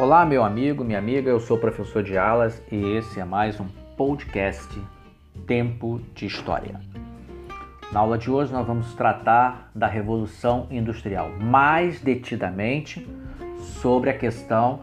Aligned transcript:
Olá, 0.00 0.24
meu 0.24 0.42
amigo, 0.42 0.82
minha 0.82 0.98
amiga, 0.98 1.28
eu 1.28 1.38
sou 1.38 1.58
o 1.58 1.60
professor 1.60 2.02
de 2.02 2.16
alas 2.16 2.62
e 2.72 2.96
esse 2.96 3.20
é 3.20 3.24
mais 3.26 3.60
um 3.60 3.66
podcast 3.98 4.66
Tempo 5.46 6.00
de 6.14 6.24
História. 6.24 6.80
Na 7.92 8.00
aula 8.00 8.16
de 8.16 8.30
hoje 8.30 8.50
nós 8.50 8.66
vamos 8.66 8.94
tratar 8.94 9.70
da 9.74 9.86
Revolução 9.86 10.66
Industrial, 10.70 11.28
mais 11.38 12.00
detidamente 12.00 13.06
sobre 13.58 14.08
a 14.08 14.16
questão 14.16 14.80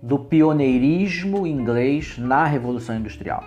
do 0.00 0.16
pioneirismo 0.16 1.44
inglês 1.44 2.16
na 2.16 2.44
Revolução 2.44 2.94
Industrial. 2.94 3.42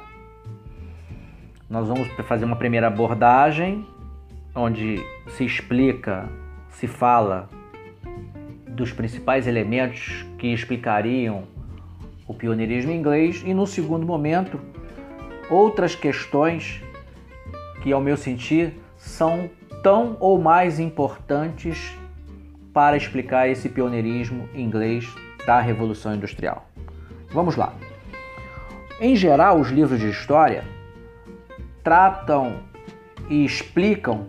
Nós 1.70 1.88
vamos 1.88 2.10
fazer 2.28 2.44
uma 2.44 2.58
primeira 2.58 2.88
abordagem 2.88 3.88
onde 4.54 4.98
se 5.30 5.46
explica, 5.46 6.28
se 6.68 6.88
fala 6.88 7.48
dos 8.80 8.94
principais 8.94 9.46
elementos 9.46 10.26
que 10.38 10.48
explicariam 10.48 11.44
o 12.26 12.34
pioneirismo 12.34 12.94
inglês 12.94 13.44
e 13.46 13.54
no 13.54 13.68
segundo 13.68 14.06
momento 14.06 14.58
outras 15.50 15.96
questões 15.96 16.82
que 17.84 17.92
ao 17.92 18.00
meu 18.00 18.16
sentir 18.16 18.74
são 18.96 19.50
tão 19.84 20.16
ou 20.22 20.40
mais 20.40 20.80
importantes 20.80 21.94
para 22.74 22.96
explicar 22.96 23.50
esse 23.50 23.68
pioneirismo 23.68 24.48
inglês 24.56 25.06
da 25.46 25.60
Revolução 25.60 26.16
Industrial. 26.16 26.66
Vamos 27.32 27.58
lá. 27.58 27.74
Em 29.02 29.14
geral, 29.14 29.60
os 29.60 29.70
livros 29.70 30.00
de 30.00 30.10
história 30.10 30.64
tratam 31.84 32.62
e 33.30 33.44
explicam 33.44 34.28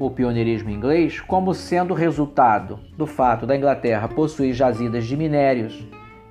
o 0.00 0.10
pioneirismo 0.10 0.70
inglês 0.70 1.20
como 1.20 1.52
sendo 1.52 1.92
resultado 1.92 2.80
do 2.96 3.06
fato 3.06 3.46
da 3.46 3.54
Inglaterra 3.54 4.08
possuir 4.08 4.54
jazidas 4.54 5.06
de 5.06 5.14
minérios 5.14 5.86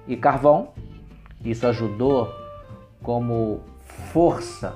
e 0.08 0.17
carvão. 0.17 0.70
Isso 1.45 1.67
ajudou 1.67 2.34
como 3.03 3.62
força, 4.12 4.75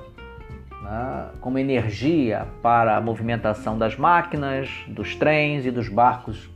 né, 0.83 1.30
como 1.41 1.58
energia 1.58 2.47
para 2.61 2.95
a 2.95 3.02
movimentação 3.02 3.80
das 3.80 3.97
máquinas, 3.97 4.69
dos 4.88 5.16
trens 5.16 5.66
e 5.66 5.71
dos 5.71 5.89
barcos 5.89 6.47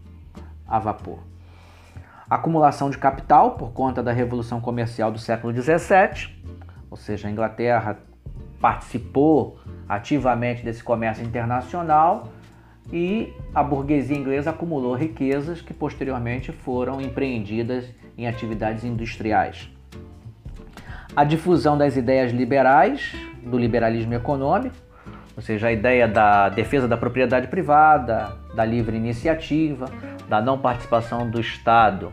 a 0.67 0.77
vapor. 0.77 1.17
Acumulação 2.29 2.91
de 2.91 2.99
capital 2.99 3.51
por 3.51 3.71
conta 3.71 4.03
da 4.03 4.11
Revolução 4.11 4.61
Comercial 4.61 5.11
do 5.11 5.17
século 5.17 5.51
XVII, 5.51 6.29
ou 6.91 6.97
seja, 6.97 7.27
a 7.27 7.31
Inglaterra 7.31 7.97
participou 8.59 9.59
ativamente 9.87 10.63
desse 10.63 10.83
comércio 10.83 11.23
internacional 11.23 12.29
e 12.91 13.33
a 13.53 13.61
burguesia 13.61 14.17
inglesa 14.17 14.49
acumulou 14.49 14.95
riquezas 14.95 15.61
que 15.61 15.73
posteriormente 15.73 16.51
foram 16.51 17.01
empreendidas 17.01 17.85
em 18.17 18.27
atividades 18.27 18.83
industriais. 18.83 19.69
A 21.15 21.23
difusão 21.23 21.77
das 21.77 21.97
ideias 21.97 22.31
liberais, 22.31 23.15
do 23.43 23.57
liberalismo 23.57 24.13
econômico, 24.13 24.75
ou 25.35 25.41
seja, 25.41 25.67
a 25.67 25.71
ideia 25.71 26.07
da 26.07 26.49
defesa 26.49 26.87
da 26.87 26.97
propriedade 26.97 27.47
privada, 27.47 28.37
da 28.55 28.65
livre 28.65 28.97
iniciativa, 28.97 29.89
da 30.27 30.41
não 30.41 30.57
participação 30.57 31.29
do 31.29 31.39
Estado 31.39 32.11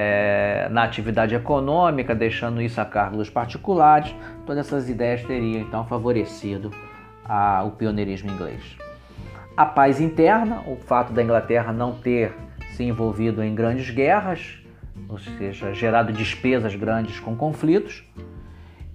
é, 0.00 0.68
na 0.70 0.84
atividade 0.84 1.34
econômica, 1.34 2.14
deixando 2.14 2.62
isso 2.62 2.80
a 2.80 2.84
cargo 2.84 3.16
dos 3.16 3.28
particulares, 3.28 4.14
todas 4.46 4.64
essas 4.64 4.88
ideias 4.88 5.24
teriam 5.24 5.60
então 5.60 5.84
favorecido 5.84 6.70
a, 7.24 7.64
o 7.64 7.72
pioneirismo 7.72 8.30
inglês. 8.30 8.76
A 9.56 9.66
paz 9.66 10.00
interna, 10.00 10.62
o 10.68 10.76
fato 10.76 11.12
da 11.12 11.20
Inglaterra 11.20 11.72
não 11.72 11.94
ter 11.94 12.32
se 12.74 12.84
envolvido 12.84 13.42
em 13.42 13.52
grandes 13.52 13.90
guerras, 13.90 14.62
ou 15.08 15.18
seja, 15.18 15.74
gerado 15.74 16.12
despesas 16.12 16.76
grandes 16.76 17.18
com 17.18 17.34
conflitos, 17.34 18.04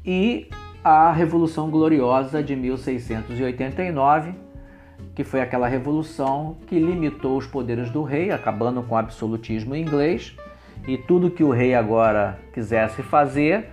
e 0.06 0.48
a 0.82 1.12
Revolução 1.12 1.70
Gloriosa 1.70 2.42
de 2.42 2.56
1689, 2.56 4.36
que 5.14 5.26
foi 5.26 5.42
aquela 5.42 5.68
revolução 5.68 6.56
que 6.66 6.80
limitou 6.80 7.38
os 7.38 7.46
poderes 7.46 7.90
do 7.90 8.04
rei, 8.04 8.32
acabando 8.32 8.82
com 8.84 8.96
o 8.96 8.98
absolutismo 8.98 9.76
inglês 9.76 10.34
e 10.88 10.98
tudo 10.98 11.32
que 11.32 11.44
o 11.44 11.52
rei 11.52 11.74
agora 11.74 12.40
quisesse 12.54 13.02
fazer 13.02 13.70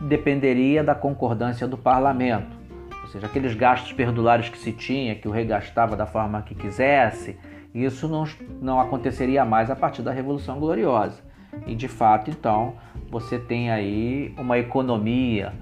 dependeria 0.00 0.82
da 0.82 0.94
concordância 0.94 1.66
do 1.66 1.78
parlamento. 1.78 2.56
Ou 3.02 3.08
seja, 3.08 3.26
aqueles 3.26 3.54
gastos 3.54 3.92
perdulares 3.92 4.48
que 4.48 4.58
se 4.58 4.72
tinha, 4.72 5.14
que 5.14 5.28
o 5.28 5.30
rei 5.30 5.44
gastava 5.44 5.96
da 5.96 6.06
forma 6.06 6.42
que 6.42 6.54
quisesse, 6.54 7.38
isso 7.72 8.08
não, 8.08 8.24
não 8.60 8.80
aconteceria 8.80 9.44
mais 9.44 9.70
a 9.70 9.76
partir 9.76 10.02
da 10.02 10.10
Revolução 10.10 10.58
Gloriosa. 10.58 11.22
E 11.66 11.74
de 11.74 11.86
fato, 11.86 12.30
então, 12.30 12.74
você 13.08 13.38
tem 13.38 13.70
aí 13.70 14.34
uma 14.36 14.58
economia 14.58 15.52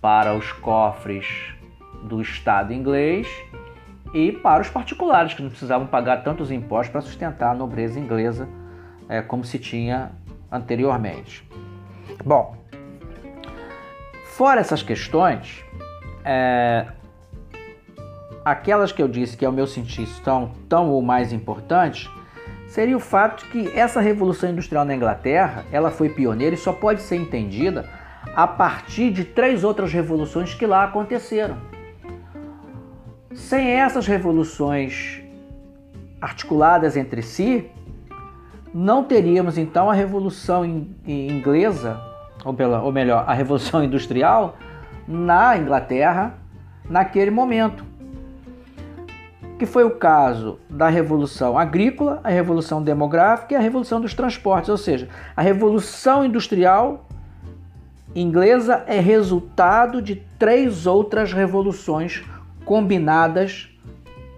para 0.00 0.34
os 0.34 0.52
cofres 0.52 1.54
do 2.02 2.20
Estado 2.20 2.72
inglês 2.72 3.28
e 4.12 4.32
para 4.32 4.62
os 4.62 4.68
particulares, 4.68 5.34
que 5.34 5.42
não 5.42 5.50
precisavam 5.50 5.86
pagar 5.86 6.22
tantos 6.22 6.50
impostos 6.50 6.90
para 6.90 7.00
sustentar 7.00 7.52
a 7.52 7.54
nobreza 7.54 8.00
inglesa 8.00 8.48
é, 9.08 9.22
como 9.22 9.44
se 9.44 9.58
tinha 9.58 10.12
anteriormente. 10.50 11.48
Bom, 12.24 12.56
fora 14.24 14.60
essas 14.60 14.82
questões, 14.82 15.64
é, 16.24 16.86
aquelas 18.44 18.92
que 18.92 19.02
eu 19.02 19.08
disse 19.08 19.36
que 19.36 19.44
ao 19.44 19.52
meu 19.52 19.66
sentir 19.66 20.02
estão 20.02 20.52
tão 20.68 20.90
ou 20.90 21.02
mais 21.02 21.32
importantes, 21.32 22.10
seria 22.66 22.96
o 22.96 23.00
fato 23.00 23.44
de 23.44 23.50
que 23.50 23.78
essa 23.78 24.00
revolução 24.00 24.50
industrial 24.50 24.84
na 24.84 24.94
Inglaterra, 24.94 25.64
ela 25.72 25.90
foi 25.90 26.10
pioneira 26.10 26.54
e 26.54 26.58
só 26.58 26.72
pode 26.72 27.00
ser 27.02 27.16
entendida 27.16 27.88
a 28.34 28.46
partir 28.46 29.10
de 29.10 29.24
três 29.24 29.64
outras 29.64 29.92
revoluções 29.92 30.54
que 30.54 30.66
lá 30.66 30.84
aconteceram. 30.84 31.56
Sem 33.34 33.68
essas 33.68 34.06
revoluções 34.06 35.22
articuladas 36.20 36.96
entre 36.96 37.22
si, 37.22 37.70
não 38.72 39.04
teríamos 39.04 39.58
então 39.58 39.90
a 39.90 39.94
Revolução 39.94 40.64
Inglesa, 41.06 42.00
ou, 42.44 42.54
pela, 42.54 42.82
ou 42.82 42.92
melhor, 42.92 43.24
a 43.26 43.32
Revolução 43.32 43.82
Industrial 43.82 44.56
na 45.06 45.56
Inglaterra 45.56 46.34
naquele 46.88 47.30
momento. 47.30 47.84
Que 49.58 49.66
foi 49.66 49.82
o 49.82 49.90
caso 49.90 50.60
da 50.70 50.88
Revolução 50.88 51.58
Agrícola, 51.58 52.20
a 52.22 52.28
Revolução 52.28 52.82
Demográfica 52.82 53.54
e 53.54 53.56
a 53.56 53.60
Revolução 53.60 54.00
dos 54.00 54.14
Transportes. 54.14 54.70
Ou 54.70 54.76
seja, 54.76 55.08
a 55.36 55.42
Revolução 55.42 56.24
Industrial 56.24 57.04
inglesa 58.14 58.84
é 58.86 59.00
resultado 59.00 60.00
de 60.00 60.16
três 60.38 60.86
outras 60.86 61.32
revoluções 61.32 62.24
combinadas 62.64 63.68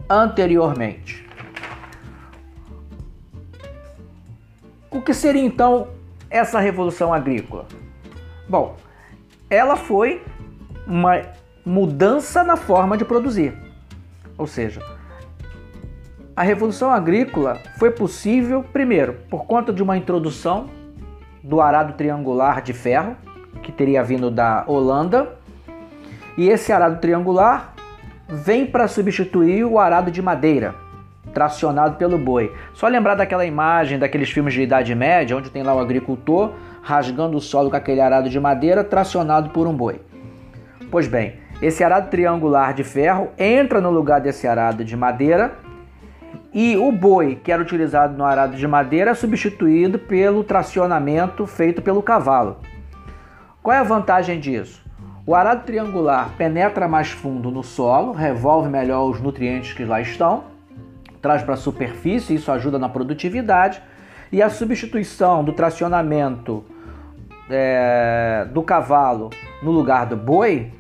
anteriormente. 0.09 1.30
O 4.93 5.01
que 5.01 5.15
seria 5.15 5.43
então 5.43 5.87
essa 6.29 6.59
revolução 6.59 7.15
agrícola? 7.15 7.67
Bom, 8.49 8.75
ela 9.49 9.77
foi 9.77 10.21
uma 10.85 11.23
mudança 11.65 12.43
na 12.43 12.57
forma 12.57 12.97
de 12.97 13.05
produzir. 13.05 13.55
Ou 14.37 14.49
seja, 14.49 14.83
a 16.35 16.43
revolução 16.43 16.91
agrícola 16.91 17.59
foi 17.79 17.93
possível, 17.93 18.65
primeiro, 18.73 19.13
por 19.31 19.45
conta 19.45 19.73
de 19.73 19.81
uma 19.81 19.97
introdução 19.97 20.69
do 21.41 21.61
arado 21.61 21.93
triangular 21.93 22.61
de 22.61 22.73
ferro, 22.73 23.17
que 23.63 23.71
teria 23.71 24.03
vindo 24.03 24.29
da 24.29 24.65
Holanda, 24.67 25.39
e 26.37 26.49
esse 26.49 26.73
arado 26.73 27.01
triangular 27.01 27.75
vem 28.29 28.67
para 28.67 28.89
substituir 28.89 29.65
o 29.65 29.79
arado 29.79 30.11
de 30.11 30.21
madeira 30.21 30.75
tracionado 31.33 31.97
pelo 31.97 32.19
boi. 32.19 32.53
Só 32.75 32.89
lembrar 32.89 33.15
daquela 33.15 33.45
imagem 33.45 33.99
daqueles 33.99 34.31
filmes 34.31 34.55
de 34.55 34.63
Idade 34.63 34.95
Média, 34.95 35.37
onde 35.37 35.51
tem 35.51 35.63
lá 35.63 35.75
o 35.75 35.81
agricultor 35.81 36.53
rasgando 36.83 37.37
o 37.37 37.41
solo 37.41 37.71
com 37.71 37.77
aquele 37.77 38.01
arado 38.01 38.29
de 38.29 38.41
madeira 38.41 38.83
tracionado 38.83 39.51
por 39.51 39.67
um 39.67 39.75
boi. 39.75 40.01
Pois 40.91 41.07
bem, 41.07 41.35
esse 41.63 41.85
arado 41.85 42.11
triangular 42.11 42.75
de 42.75 42.83
ferro 42.83 43.29
entra 43.39 43.81
no 43.81 43.91
lugar 43.91 44.21
desse 44.21 44.47
arado 44.47 44.85
de 44.85 44.97
madeira 44.97 45.53
e 46.53 46.77
o 46.77 46.91
boi, 46.91 47.37
que 47.37 47.53
era 47.53 47.63
utilizado 47.63 48.17
no 48.17 48.25
arado 48.25 48.57
de 48.57 48.67
madeira, 48.67 49.13
é 49.13 49.15
substituído 49.15 49.99
pelo 49.99 50.43
tracionamento 50.43 51.47
feito 51.47 51.81
pelo 51.81 52.03
cavalo. 52.03 52.59
Qual 53.63 53.77
é 53.77 53.79
a 53.79 53.85
vantagem 53.85 54.41
disso? 54.41 54.83
O 55.25 55.35
arado 55.35 55.65
triangular 55.65 56.31
penetra 56.37 56.89
mais 56.89 57.11
fundo 57.11 57.51
no 57.51 57.63
solo, 57.63 58.13
revolve 58.13 58.69
melhor 58.69 59.09
os 59.09 59.21
nutrientes 59.21 59.75
que 59.75 59.85
lá 59.85 60.01
estão 60.01 60.50
traz 61.21 61.43
para 61.43 61.55
a 61.55 61.57
superfície, 61.57 62.35
isso 62.35 62.51
ajuda 62.51 62.79
na 62.79 62.89
produtividade, 62.89 63.83
e 64.33 64.43
a 64.43 64.49
substituição 64.49 65.43
do 65.45 65.53
tracionamento 65.53 66.65
é, 67.49 68.47
do 68.53 68.63
cavalo 68.63 69.31
no 69.63 69.71
lugar 69.71 70.07
do 70.07 70.17
boi, 70.17 70.73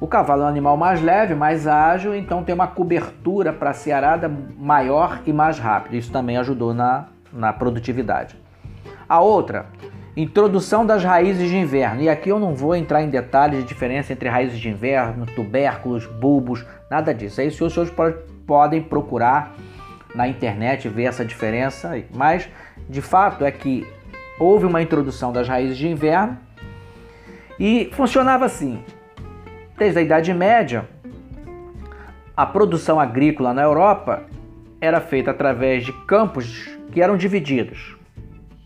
o 0.00 0.06
cavalo 0.06 0.42
é 0.42 0.44
um 0.44 0.48
animal 0.48 0.76
mais 0.76 1.02
leve, 1.02 1.34
mais 1.34 1.66
ágil, 1.66 2.14
então 2.14 2.44
tem 2.44 2.54
uma 2.54 2.66
cobertura 2.66 3.52
para 3.52 3.70
a 3.70 3.74
searada 3.74 4.30
maior 4.58 5.20
e 5.24 5.32
mais 5.32 5.58
rápida. 5.58 5.96
Isso 5.96 6.12
também 6.12 6.36
ajudou 6.36 6.74
na, 6.74 7.06
na 7.32 7.52
produtividade. 7.52 8.36
A 9.08 9.20
outra 9.20 9.66
Introdução 10.16 10.86
das 10.86 11.02
raízes 11.02 11.50
de 11.50 11.56
inverno. 11.56 12.00
E 12.02 12.08
aqui 12.08 12.28
eu 12.28 12.38
não 12.38 12.54
vou 12.54 12.76
entrar 12.76 13.02
em 13.02 13.08
detalhes 13.08 13.62
de 13.62 13.68
diferença 13.68 14.12
entre 14.12 14.28
raízes 14.28 14.60
de 14.60 14.68
inverno, 14.68 15.26
tubérculos, 15.26 16.06
bulbos, 16.06 16.64
nada 16.88 17.12
disso. 17.12 17.40
Aí 17.40 17.48
os 17.48 17.56
senhores 17.56 17.92
podem 18.46 18.80
procurar 18.80 19.56
na 20.14 20.28
internet 20.28 20.88
ver 20.88 21.04
essa 21.04 21.24
diferença. 21.24 22.02
Mas 22.14 22.48
de 22.88 23.02
fato 23.02 23.44
é 23.44 23.50
que 23.50 23.86
houve 24.38 24.66
uma 24.66 24.82
introdução 24.82 25.32
das 25.32 25.48
raízes 25.48 25.76
de 25.76 25.88
inverno 25.88 26.38
e 27.58 27.90
funcionava 27.92 28.44
assim. 28.44 28.82
Desde 29.76 29.98
a 29.98 30.02
Idade 30.02 30.32
Média, 30.32 30.88
a 32.36 32.46
produção 32.46 32.98
agrícola 33.00 33.52
na 33.52 33.62
Europa 33.62 34.24
era 34.80 35.00
feita 35.00 35.30
através 35.30 35.84
de 35.84 35.92
campos 36.04 36.68
que 36.92 37.00
eram 37.00 37.16
divididos. 37.16 37.96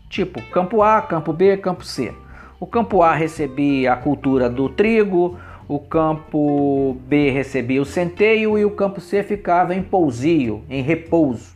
Tipo 0.09 0.41
campo 0.49 0.81
A, 0.81 1.01
campo 1.01 1.31
B, 1.31 1.57
campo 1.57 1.83
C. 1.83 2.13
O 2.59 2.67
campo 2.67 3.01
A 3.01 3.13
recebia 3.13 3.93
a 3.93 3.95
cultura 3.95 4.49
do 4.49 4.67
trigo, 4.67 5.39
o 5.69 5.77
campo 5.77 6.97
B 7.07 7.29
recebia 7.29 7.79
o 7.79 7.85
centeio 7.85 8.57
e 8.57 8.65
o 8.65 8.71
campo 8.71 8.99
C 8.99 9.21
ficava 9.21 9.75
em 9.75 9.83
pousio, 9.83 10.63
em 10.67 10.81
repouso. 10.81 11.55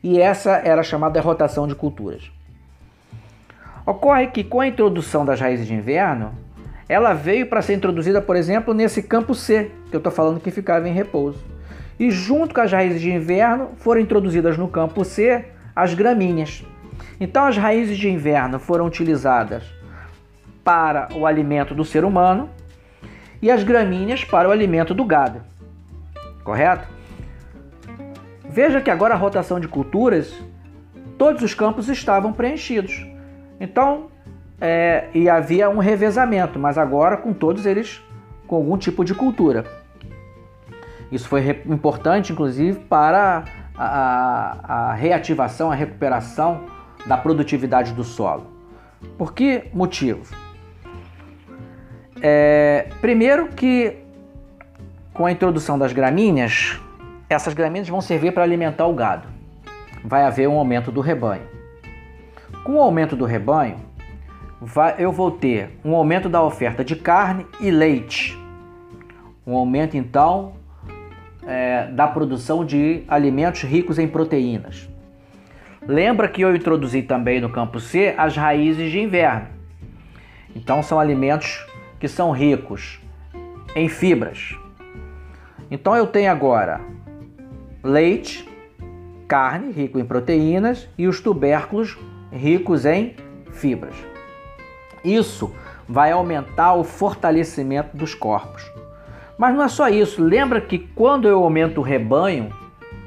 E 0.00 0.20
essa 0.20 0.62
era 0.64 0.80
chamada 0.84 1.20
rotação 1.20 1.66
de 1.66 1.74
culturas. 1.74 2.30
Ocorre 3.84 4.28
que 4.28 4.44
com 4.44 4.60
a 4.60 4.68
introdução 4.68 5.24
das 5.24 5.40
raízes 5.40 5.66
de 5.66 5.74
inverno, 5.74 6.32
ela 6.88 7.14
veio 7.14 7.48
para 7.48 7.60
ser 7.60 7.74
introduzida, 7.74 8.22
por 8.22 8.36
exemplo, 8.36 8.72
nesse 8.72 9.02
campo 9.02 9.34
C, 9.34 9.72
que 9.90 9.96
eu 9.96 9.98
estou 9.98 10.12
falando 10.12 10.38
que 10.38 10.52
ficava 10.52 10.88
em 10.88 10.92
repouso. 10.92 11.44
E 11.98 12.12
junto 12.12 12.54
com 12.54 12.60
as 12.60 12.70
raízes 12.70 13.00
de 13.00 13.10
inverno 13.10 13.70
foram 13.78 14.00
introduzidas 14.00 14.56
no 14.56 14.68
campo 14.68 15.04
C 15.04 15.46
as 15.74 15.94
gramíneas. 15.94 16.64
Então 17.18 17.44
as 17.44 17.56
raízes 17.56 17.98
de 17.98 18.08
inverno 18.08 18.60
foram 18.60 18.86
utilizadas 18.86 19.64
para 20.62 21.08
o 21.12 21.26
alimento 21.26 21.74
do 21.74 21.84
ser 21.84 22.04
humano 22.04 22.48
e 23.40 23.50
as 23.50 23.62
gramíneas 23.62 24.24
para 24.24 24.48
o 24.48 24.52
alimento 24.52 24.94
do 24.94 25.04
gado. 25.04 25.40
Correto? 26.42 26.88
Veja 28.48 28.80
que 28.80 28.90
agora 28.90 29.14
a 29.14 29.16
rotação 29.16 29.60
de 29.60 29.68
culturas, 29.68 30.34
todos 31.16 31.42
os 31.42 31.54
campos 31.54 31.88
estavam 31.88 32.32
preenchidos. 32.32 33.06
Então, 33.60 34.08
é, 34.60 35.08
e 35.14 35.28
havia 35.28 35.68
um 35.68 35.78
revezamento, 35.78 36.58
mas 36.58 36.78
agora 36.78 37.16
com 37.16 37.32
todos 37.32 37.66
eles 37.66 38.02
com 38.46 38.56
algum 38.56 38.78
tipo 38.78 39.04
de 39.04 39.14
cultura. 39.14 39.64
Isso 41.12 41.28
foi 41.28 41.62
importante, 41.66 42.32
inclusive, 42.32 42.80
para 42.80 43.44
a, 43.76 43.84
a, 43.86 44.90
a 44.90 44.94
reativação, 44.94 45.70
a 45.70 45.74
recuperação 45.74 46.64
da 47.06 47.16
produtividade 47.16 47.92
do 47.92 48.02
solo. 48.02 48.46
Por 49.16 49.32
que 49.32 49.64
motivo? 49.72 50.34
É, 52.20 52.88
primeiro 53.00 53.48
que 53.48 53.96
com 55.18 55.26
a 55.26 55.32
introdução 55.32 55.76
das 55.76 55.92
gramíneas, 55.92 56.80
essas 57.28 57.52
gramíneas 57.52 57.88
vão 57.88 58.00
servir 58.00 58.32
para 58.32 58.44
alimentar 58.44 58.86
o 58.86 58.94
gado. 58.94 59.26
Vai 60.04 60.22
haver 60.22 60.48
um 60.48 60.56
aumento 60.56 60.92
do 60.92 61.00
rebanho. 61.00 61.42
Com 62.62 62.74
o 62.74 62.80
aumento 62.80 63.16
do 63.16 63.24
rebanho, 63.24 63.76
vai, 64.60 64.94
eu 64.98 65.10
vou 65.10 65.32
ter 65.32 65.78
um 65.84 65.94
aumento 65.94 66.28
da 66.28 66.42
oferta 66.42 66.84
de 66.84 66.94
carne 66.94 67.46
e 67.60 67.70
leite. 67.70 68.38
Um 69.44 69.56
aumento 69.56 69.96
então 69.96 70.52
é, 71.44 71.86
da 71.86 72.06
produção 72.06 72.64
de 72.64 73.02
alimentos 73.08 73.62
ricos 73.62 73.98
em 73.98 74.06
proteínas. 74.06 74.88
Lembra 75.86 76.28
que 76.28 76.42
eu 76.42 76.54
introduzi 76.54 77.02
também 77.02 77.40
no 77.40 77.48
campo 77.48 77.80
C 77.80 78.14
as 78.16 78.36
raízes 78.36 78.92
de 78.92 79.00
inverno. 79.00 79.48
Então 80.54 80.82
são 80.82 81.00
alimentos 81.00 81.66
que 81.98 82.08
são 82.08 82.30
ricos 82.30 83.00
em 83.74 83.88
fibras. 83.88 84.56
Então 85.70 85.94
eu 85.96 86.06
tenho 86.06 86.30
agora 86.30 86.80
leite, 87.82 88.48
carne 89.26 89.72
rico 89.72 89.98
em 89.98 90.04
proteínas 90.04 90.88
e 90.96 91.06
os 91.06 91.20
tubérculos 91.20 91.98
ricos 92.32 92.84
em 92.84 93.14
fibras. 93.52 93.94
Isso 95.04 95.52
vai 95.88 96.12
aumentar 96.12 96.74
o 96.74 96.84
fortalecimento 96.84 97.96
dos 97.96 98.14
corpos. 98.14 98.62
Mas 99.38 99.54
não 99.54 99.62
é 99.62 99.68
só 99.68 99.88
isso. 99.88 100.22
Lembra 100.22 100.60
que 100.60 100.78
quando 100.78 101.28
eu 101.28 101.42
aumento 101.42 101.78
o 101.78 101.82
rebanho, 101.82 102.52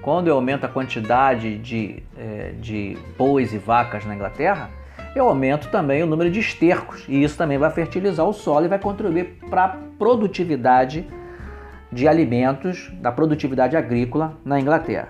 quando 0.02 0.28
eu 0.28 0.36
aumento 0.36 0.66
a 0.66 0.70
quantidade 0.70 1.58
de, 1.58 2.02
é, 2.18 2.54
de 2.60 2.98
bois 3.18 3.54
e 3.54 3.58
vacas 3.58 4.06
na 4.06 4.16
Inglaterra, 4.16 4.70
eu 5.16 5.28
aumento 5.28 5.70
também 5.70 6.04
o 6.04 6.08
número 6.08 6.32
de 6.32 6.40
estercos. 6.40 7.06
E 7.08 7.24
isso 7.24 7.38
também 7.38 7.58
vai 7.58 7.70
fertilizar 7.70 8.26
o 8.26 8.34
solo 8.34 8.66
e 8.66 8.70
vai 8.70 8.80
contribuir 8.80 9.38
para 9.50 9.66
a 9.66 9.70
produtividade 9.98 11.08
de 11.92 12.08
alimentos, 12.08 12.90
da 13.02 13.12
produtividade 13.12 13.76
agrícola 13.76 14.38
na 14.46 14.60
Inglaterra. 14.60 15.10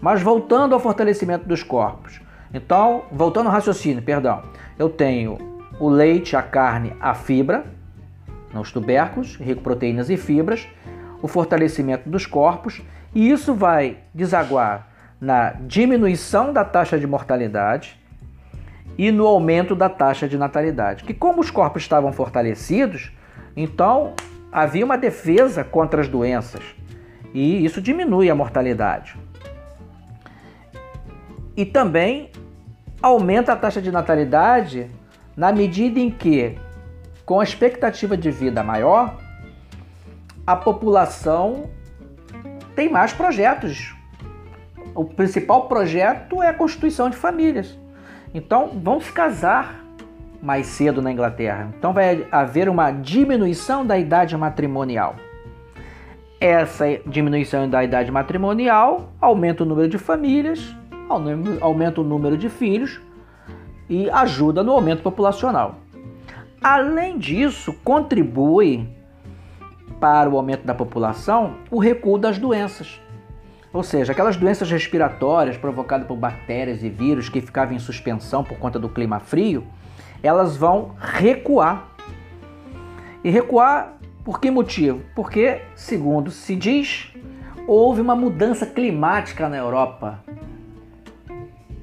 Mas 0.00 0.20
voltando 0.20 0.74
ao 0.74 0.80
fortalecimento 0.80 1.48
dos 1.48 1.62
corpos. 1.62 2.20
Então, 2.52 3.04
voltando 3.10 3.46
ao 3.46 3.52
raciocínio, 3.52 4.02
perdão, 4.02 4.42
eu 4.78 4.90
tenho 4.90 5.38
o 5.80 5.88
leite, 5.88 6.36
a 6.36 6.42
carne, 6.42 6.92
a 7.00 7.14
fibra, 7.14 7.64
nos 8.52 8.70
tubérculos, 8.70 9.36
rico 9.36 9.60
em 9.60 9.62
proteínas 9.62 10.10
e 10.10 10.16
fibras, 10.16 10.66
o 11.22 11.28
fortalecimento 11.28 12.08
dos 12.08 12.26
corpos, 12.26 12.82
e 13.14 13.30
isso 13.30 13.54
vai 13.54 13.98
desaguar 14.14 14.88
na 15.20 15.52
diminuição 15.52 16.52
da 16.52 16.64
taxa 16.64 16.98
de 16.98 17.06
mortalidade 17.06 17.98
e 18.98 19.10
no 19.10 19.26
aumento 19.26 19.74
da 19.74 19.88
taxa 19.88 20.28
de 20.28 20.38
natalidade. 20.38 21.04
Que 21.04 21.14
como 21.14 21.40
os 21.40 21.50
corpos 21.50 21.82
estavam 21.82 22.12
fortalecidos, 22.12 23.12
então 23.56 24.14
havia 24.50 24.84
uma 24.84 24.96
defesa 24.96 25.62
contra 25.62 26.00
as 26.00 26.08
doenças 26.08 26.62
e 27.34 27.64
isso 27.64 27.82
diminui 27.82 28.30
a 28.30 28.34
mortalidade. 28.34 29.16
E 31.56 31.64
também 31.64 32.30
aumenta 33.02 33.52
a 33.52 33.56
taxa 33.56 33.80
de 33.80 33.90
natalidade 33.90 34.90
na 35.36 35.52
medida 35.52 36.00
em 36.00 36.10
que, 36.10 36.58
com 37.26 37.38
a 37.38 37.44
expectativa 37.44 38.16
de 38.16 38.30
vida 38.30 38.62
maior, 38.62 39.18
a 40.46 40.56
população 40.56 41.68
tem 42.74 42.88
mais 42.88 43.12
projetos. 43.12 43.94
O 44.94 45.04
principal 45.04 45.68
projeto 45.68 46.42
é 46.42 46.48
a 46.48 46.54
constituição 46.54 47.10
de 47.10 47.16
famílias. 47.16 47.78
Então, 48.36 48.68
vão 48.74 49.00
se 49.00 49.10
casar 49.10 49.82
mais 50.42 50.66
cedo 50.66 51.00
na 51.00 51.10
Inglaterra. 51.10 51.72
Então, 51.78 51.94
vai 51.94 52.26
haver 52.30 52.68
uma 52.68 52.90
diminuição 52.90 53.84
da 53.84 53.98
idade 53.98 54.36
matrimonial. 54.36 55.16
Essa 56.38 56.84
diminuição 57.06 57.66
da 57.66 57.82
idade 57.82 58.12
matrimonial 58.12 59.10
aumenta 59.18 59.62
o 59.62 59.66
número 59.66 59.88
de 59.88 59.96
famílias, 59.96 60.76
aumenta 61.62 62.02
o 62.02 62.04
número 62.04 62.36
de 62.36 62.50
filhos 62.50 63.00
e 63.88 64.10
ajuda 64.10 64.62
no 64.62 64.72
aumento 64.72 65.02
populacional. 65.02 65.76
Além 66.62 67.16
disso, 67.16 67.72
contribui 67.82 68.86
para 69.98 70.28
o 70.28 70.36
aumento 70.36 70.66
da 70.66 70.74
população 70.74 71.54
o 71.70 71.78
recuo 71.78 72.18
das 72.18 72.36
doenças. 72.36 73.00
Ou 73.76 73.82
seja, 73.82 74.12
aquelas 74.12 74.38
doenças 74.38 74.70
respiratórias 74.70 75.58
provocadas 75.58 76.06
por 76.06 76.16
bactérias 76.16 76.82
e 76.82 76.88
vírus 76.88 77.28
que 77.28 77.42
ficavam 77.42 77.76
em 77.76 77.78
suspensão 77.78 78.42
por 78.42 78.56
conta 78.56 78.78
do 78.78 78.88
clima 78.88 79.20
frio, 79.20 79.66
elas 80.22 80.56
vão 80.56 80.94
recuar. 80.98 81.86
E 83.22 83.28
recuar 83.28 83.98
por 84.24 84.40
que 84.40 84.50
motivo? 84.50 85.02
Porque, 85.14 85.60
segundo 85.74 86.30
se 86.30 86.56
diz, 86.56 87.12
houve 87.66 88.00
uma 88.00 88.16
mudança 88.16 88.64
climática 88.64 89.46
na 89.46 89.58
Europa 89.58 90.20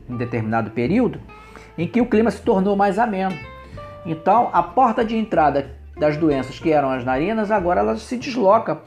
em 0.10 0.18
determinado 0.18 0.72
período 0.72 1.22
em 1.78 1.88
que 1.88 2.02
o 2.02 2.08
clima 2.08 2.32
se 2.32 2.42
tornou 2.42 2.76
mais 2.76 2.98
ameno. 2.98 3.38
Então, 4.04 4.50
a 4.52 4.64
porta 4.64 5.06
de 5.06 5.16
entrada 5.16 5.76
das 5.96 6.18
doenças 6.18 6.58
que 6.58 6.72
eram 6.72 6.90
as 6.90 7.06
narinas, 7.06 7.52
agora 7.52 7.82
ela 7.82 7.98
se 7.98 8.18
desloca 8.18 8.82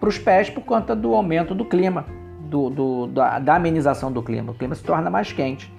para 0.00 0.08
os 0.08 0.18
pés 0.18 0.50
por 0.50 0.64
conta 0.64 0.96
do 0.96 1.14
aumento 1.14 1.54
do 1.54 1.64
clima, 1.64 2.18
do, 2.48 2.70
do, 2.70 3.06
da, 3.06 3.38
da 3.38 3.54
amenização 3.56 4.10
do 4.10 4.22
clima. 4.22 4.52
O 4.52 4.54
clima 4.54 4.74
se 4.74 4.82
torna 4.82 5.10
mais 5.10 5.32
quente. 5.32 5.72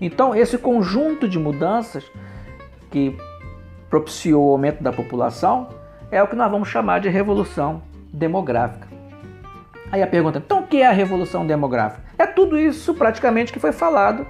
Então, 0.00 0.34
esse 0.34 0.56
conjunto 0.56 1.28
de 1.28 1.38
mudanças 1.38 2.04
que 2.90 3.16
propiciou 3.90 4.48
o 4.48 4.52
aumento 4.52 4.82
da 4.82 4.92
população 4.92 5.68
é 6.10 6.22
o 6.22 6.26
que 6.26 6.36
nós 6.36 6.50
vamos 6.50 6.68
chamar 6.68 7.00
de 7.00 7.08
revolução 7.08 7.82
demográfica. 8.12 8.88
Aí 9.90 10.02
a 10.02 10.06
pergunta, 10.06 10.38
então 10.38 10.60
o 10.60 10.66
que 10.66 10.78
é 10.78 10.86
a 10.86 10.92
revolução 10.92 11.46
demográfica? 11.46 12.02
É 12.18 12.26
tudo 12.26 12.58
isso 12.58 12.94
praticamente 12.94 13.52
que 13.52 13.60
foi 13.60 13.72
falado 13.72 14.26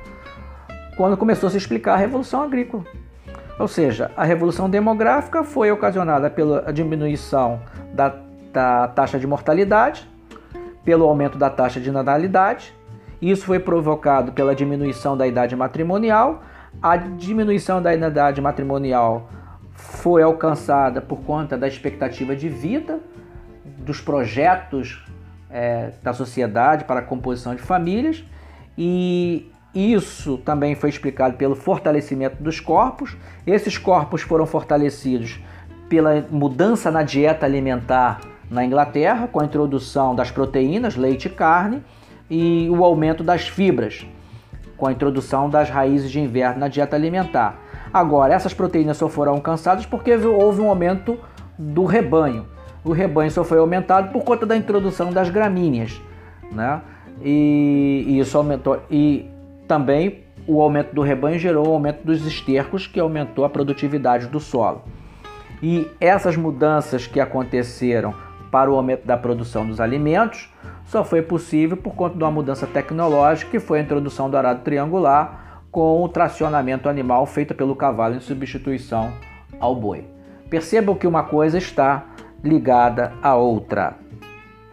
quando 0.97 1.17
começou 1.17 1.47
a 1.47 1.51
se 1.51 1.57
explicar 1.57 1.95
a 1.95 1.97
revolução 1.97 2.43
agrícola. 2.43 2.85
Ou 3.59 3.69
seja, 3.69 4.11
a 4.17 4.25
revolução 4.25 4.69
demográfica 4.69 5.45
foi 5.45 5.71
ocasionada 5.71 6.29
pela 6.29 6.73
diminuição 6.73 7.61
da, 7.93 8.15
da 8.53 8.89
taxa 8.89 9.19
de 9.19 9.27
mortalidade, 9.27 10.09
pelo 10.85 11.05
aumento 11.05 11.39
da 11.39 11.51
taxa 11.51 11.81
de 11.81 11.91
natalidade. 11.91 12.75
Isso 13.21 13.47
foi 13.47 13.59
provocado 13.59 14.33
pela 14.33 14.55
diminuição 14.55 15.17
da 15.17 15.27
idade 15.27 15.57
matrimonial, 15.57 16.43
A 16.83 16.97
diminuição 16.97 17.81
da 17.81 17.95
idade 17.95 18.41
matrimonial 18.41 19.29
foi 19.75 20.23
alcançada 20.23 21.01
por 21.01 21.21
conta 21.23 21.57
da 21.57 21.67
expectativa 21.67 22.35
de 22.35 22.49
vida, 22.49 23.01
dos 23.79 24.01
projetos 24.01 25.05
é, 25.51 25.93
da 26.03 26.13
sociedade 26.13 26.85
para 26.85 27.01
a 27.01 27.03
composição 27.03 27.55
de 27.55 27.63
famílias, 27.63 28.25
e 28.77 29.51
isso 29.75 30.39
também 30.39 30.75
foi 30.75 30.89
explicado 30.89 31.37
pelo 31.37 31.55
fortalecimento 31.55 32.43
dos 32.43 32.61
corpos. 32.61 33.17
Esses 33.47 33.77
corpos 33.79 34.23
foram 34.23 34.47
fortalecidos 34.47 35.41
pela 35.89 36.25
mudança 36.31 36.91
na 36.91 37.03
dieta 37.03 37.47
alimentar 37.47 38.21
na 38.51 38.65
Inglaterra, 38.65 39.27
com 39.27 39.41
a 39.41 39.45
introdução 39.45 40.15
das 40.15 40.31
proteínas, 40.31 40.97
leite 40.97 41.27
e 41.27 41.31
carne, 41.31 41.83
e 42.31 42.69
o 42.71 42.85
aumento 42.85 43.23
das 43.23 43.49
fibras, 43.49 44.07
com 44.77 44.87
a 44.87 44.93
introdução 44.93 45.49
das 45.49 45.71
raízes 45.71 46.11
de 46.11 46.21
inverno 46.21 46.61
na 46.61 46.69
dieta 46.69 46.97
alimentar. 46.97 47.59
Agora, 47.93 48.35
essas 48.35 48.53
proteínas 48.53 48.97
só 48.97 49.09
foram 49.09 49.33
alcançadas 49.33 49.87
porque 49.87 50.15
houve 50.15 50.61
um 50.61 50.69
aumento 50.69 51.19
do 51.59 51.85
rebanho. 51.85 52.47
O 52.85 52.93
rebanho 52.93 53.31
só 53.31 53.45
foi 53.45 53.59
aumentado 53.59 54.13
por 54.13 54.25
conta 54.25 54.45
da 54.45 54.57
introdução 54.57 55.13
das 55.13 55.31
gramíneas, 55.31 56.01
né? 56.53 56.83
E, 57.23 58.05
e 58.09 58.19
isso 58.19 58.37
aumentou. 58.37 58.81
E 58.91 59.31
também 59.69 60.25
o 60.47 60.61
aumento 60.61 60.95
do 60.95 61.01
rebanho 61.03 61.39
gerou 61.39 61.69
o 61.69 61.73
aumento 61.73 62.05
dos 62.05 62.27
estercos, 62.27 62.87
que 62.87 63.01
aumentou 63.01 63.45
a 63.45 63.49
produtividade 63.49 64.27
do 64.27 64.41
solo. 64.41 64.83
E 65.63 65.89
essas 65.99 66.37
mudanças 66.37 67.07
que 67.07 67.19
aconteceram 67.19 68.15
para 68.55 68.71
o 68.71 68.77
aumento 68.77 69.05
da 69.05 69.17
produção 69.17 69.67
dos 69.67 69.81
alimentos 69.81 70.49
só 70.85 71.03
foi 71.03 71.21
possível 71.21 71.77
por 71.77 71.93
conta 71.97 72.17
de 72.17 72.23
uma 72.23 72.31
mudança 72.31 72.69
tecnológica, 72.69 73.51
que 73.51 73.59
foi 73.59 73.81
a 73.81 73.83
introdução 73.83 74.31
do 74.31 74.37
arado 74.37 74.63
triangular, 74.63 75.65
com 75.73 76.05
o 76.05 76.09
tracionamento 76.09 76.89
animal 76.89 77.27
feito 77.27 77.53
pelo 77.53 77.75
cavalo 77.75 78.15
em 78.15 78.21
substituição 78.21 79.13
ao 79.59 79.75
boi. 79.75 80.05
Percebam 80.49 80.95
que 80.95 81.05
uma 81.05 81.25
coisa 81.25 81.59
está 81.59 82.05
ligada 82.45 83.13
à 83.21 83.35
outra. 83.35 83.97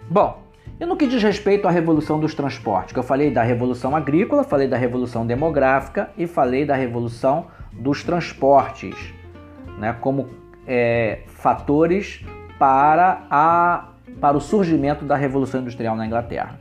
Bom, 0.07 0.43
e 0.79 0.85
no 0.85 0.95
que 0.95 1.07
diz 1.07 1.23
respeito 1.23 1.67
à 1.67 1.71
revolução 1.71 2.19
dos 2.19 2.35
transportes, 2.35 2.93
que 2.93 3.00
eu 3.00 3.03
falei 3.03 3.31
da 3.31 3.41
revolução 3.41 3.95
agrícola, 3.95 4.43
falei 4.43 4.67
da 4.67 4.77
revolução 4.77 5.25
demográfica 5.25 6.11
e 6.15 6.27
falei 6.27 6.65
da 6.65 6.75
revolução 6.75 7.47
dos 7.73 8.03
transportes, 8.03 9.11
né, 9.79 9.97
como 10.00 10.29
é, 10.67 11.21
fatores 11.25 12.23
para, 12.61 13.23
a, 13.27 13.85
para 14.19 14.37
o 14.37 14.39
surgimento 14.39 15.03
da 15.03 15.15
revolução 15.15 15.61
industrial 15.61 15.95
na 15.95 16.05
Inglaterra 16.05 16.59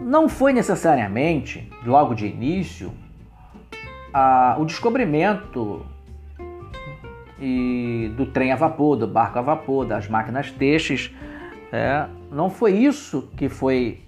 não 0.00 0.28
foi 0.28 0.52
necessariamente, 0.52 1.68
logo 1.84 2.14
de 2.14 2.26
início, 2.26 2.92
a, 4.12 4.56
o 4.58 4.64
descobrimento 4.64 5.84
e 7.40 8.12
do 8.16 8.26
trem 8.26 8.52
a 8.52 8.56
vapor, 8.56 8.96
do 8.96 9.06
barco 9.06 9.38
a 9.38 9.42
vapor, 9.42 9.86
das 9.86 10.08
máquinas 10.08 10.50
têxteis. 10.50 11.14
É, 11.72 12.06
não 12.30 12.50
foi 12.50 12.72
isso 12.72 13.28
que 13.36 13.48
foi 13.48 14.00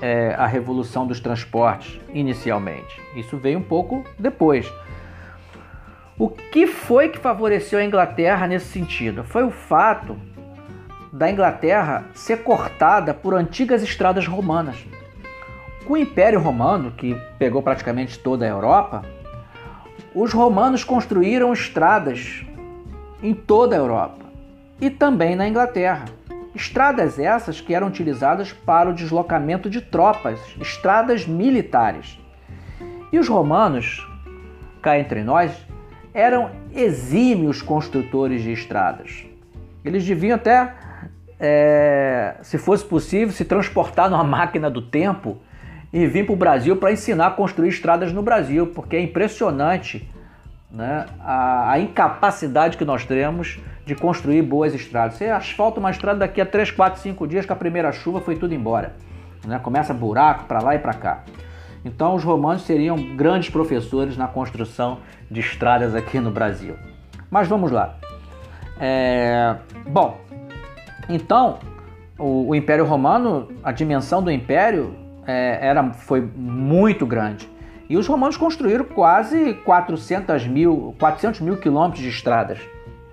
é, 0.00 0.34
a 0.38 0.46
revolução 0.46 1.06
dos 1.06 1.20
transportes 1.20 2.00
inicialmente. 2.12 3.00
Isso 3.16 3.36
veio 3.36 3.58
um 3.58 3.62
pouco 3.62 4.04
depois. 4.18 4.70
O 6.22 6.28
que 6.28 6.68
foi 6.68 7.08
que 7.08 7.18
favoreceu 7.18 7.80
a 7.80 7.84
Inglaterra 7.84 8.46
nesse 8.46 8.66
sentido? 8.66 9.24
Foi 9.24 9.42
o 9.42 9.50
fato 9.50 10.16
da 11.12 11.28
Inglaterra 11.28 12.04
ser 12.14 12.44
cortada 12.44 13.12
por 13.12 13.34
antigas 13.34 13.82
estradas 13.82 14.24
romanas. 14.28 14.76
Com 15.84 15.94
o 15.94 15.96
Império 15.96 16.38
Romano, 16.38 16.92
que 16.92 17.20
pegou 17.40 17.60
praticamente 17.60 18.20
toda 18.20 18.44
a 18.44 18.48
Europa, 18.48 19.02
os 20.14 20.32
romanos 20.32 20.84
construíram 20.84 21.52
estradas 21.52 22.46
em 23.20 23.34
toda 23.34 23.74
a 23.74 23.80
Europa 23.80 24.24
e 24.80 24.90
também 24.90 25.34
na 25.34 25.48
Inglaterra. 25.48 26.04
Estradas 26.54 27.18
essas 27.18 27.60
que 27.60 27.74
eram 27.74 27.88
utilizadas 27.88 28.52
para 28.52 28.90
o 28.90 28.94
deslocamento 28.94 29.68
de 29.68 29.80
tropas, 29.80 30.38
estradas 30.60 31.26
militares. 31.26 32.16
E 33.12 33.18
os 33.18 33.26
romanos, 33.26 34.08
cá 34.80 34.96
entre 34.96 35.24
nós, 35.24 35.52
eram 36.14 36.50
exímios 36.74 37.62
construtores 37.62 38.42
de 38.42 38.52
estradas. 38.52 39.24
Eles 39.84 40.04
deviam 40.04 40.36
até, 40.36 40.74
é, 41.40 42.34
se 42.42 42.58
fosse 42.58 42.84
possível, 42.84 43.32
se 43.32 43.44
transportar 43.44 44.10
numa 44.10 44.24
máquina 44.24 44.70
do 44.70 44.82
tempo 44.82 45.38
e 45.92 46.06
vim 46.06 46.24
para 46.24 46.32
o 46.32 46.36
Brasil 46.36 46.76
para 46.76 46.92
ensinar 46.92 47.26
a 47.28 47.30
construir 47.30 47.68
estradas 47.68 48.12
no 48.12 48.22
Brasil, 48.22 48.68
porque 48.68 48.96
é 48.96 49.00
impressionante 49.02 50.08
né, 50.70 51.04
a, 51.20 51.72
a, 51.72 51.78
incapacidade 51.80 52.78
que 52.78 52.84
nós 52.84 53.04
temos 53.04 53.60
de 53.84 53.94
construir 53.94 54.40
boas 54.42 54.74
estradas. 54.74 55.16
Você 55.16 55.26
asfalta 55.26 55.80
uma 55.80 55.90
estrada 55.90 56.20
daqui 56.20 56.40
a 56.40 56.46
3, 56.46 56.70
4, 56.70 57.00
5 57.00 57.26
dias 57.26 57.44
com 57.44 57.52
a 57.52 57.56
primeira 57.56 57.92
chuva 57.92 58.20
foi 58.20 58.36
tudo 58.36 58.54
embora. 58.54 58.94
Né? 59.46 59.58
Começa 59.58 59.92
buraco 59.92 60.44
para 60.44 60.60
lá 60.60 60.74
e 60.74 60.78
para 60.78 60.94
cá. 60.94 61.24
Então 61.84 62.14
os 62.14 62.22
romanos 62.22 62.62
seriam 62.62 63.16
grandes 63.16 63.50
professores 63.50 64.16
na 64.16 64.28
construção 64.28 64.98
de 65.30 65.40
estradas 65.40 65.94
aqui 65.94 66.20
no 66.20 66.30
Brasil. 66.30 66.76
Mas 67.30 67.48
vamos 67.48 67.70
lá. 67.70 67.96
É... 68.78 69.56
Bom, 69.88 70.20
então 71.08 71.58
o, 72.18 72.50
o 72.50 72.54
Império 72.54 72.84
Romano, 72.84 73.48
a 73.62 73.72
dimensão 73.72 74.22
do 74.22 74.30
Império 74.30 74.94
é, 75.26 75.58
era, 75.60 75.92
foi 75.92 76.20
muito 76.20 77.06
grande. 77.06 77.50
E 77.88 77.96
os 77.96 78.06
romanos 78.06 78.36
construíram 78.36 78.84
quase 78.84 79.54
400 79.54 80.46
mil, 80.46 80.94
400 80.98 81.40
mil 81.40 81.56
quilômetros 81.56 82.02
de 82.02 82.08
estradas. 82.08 82.58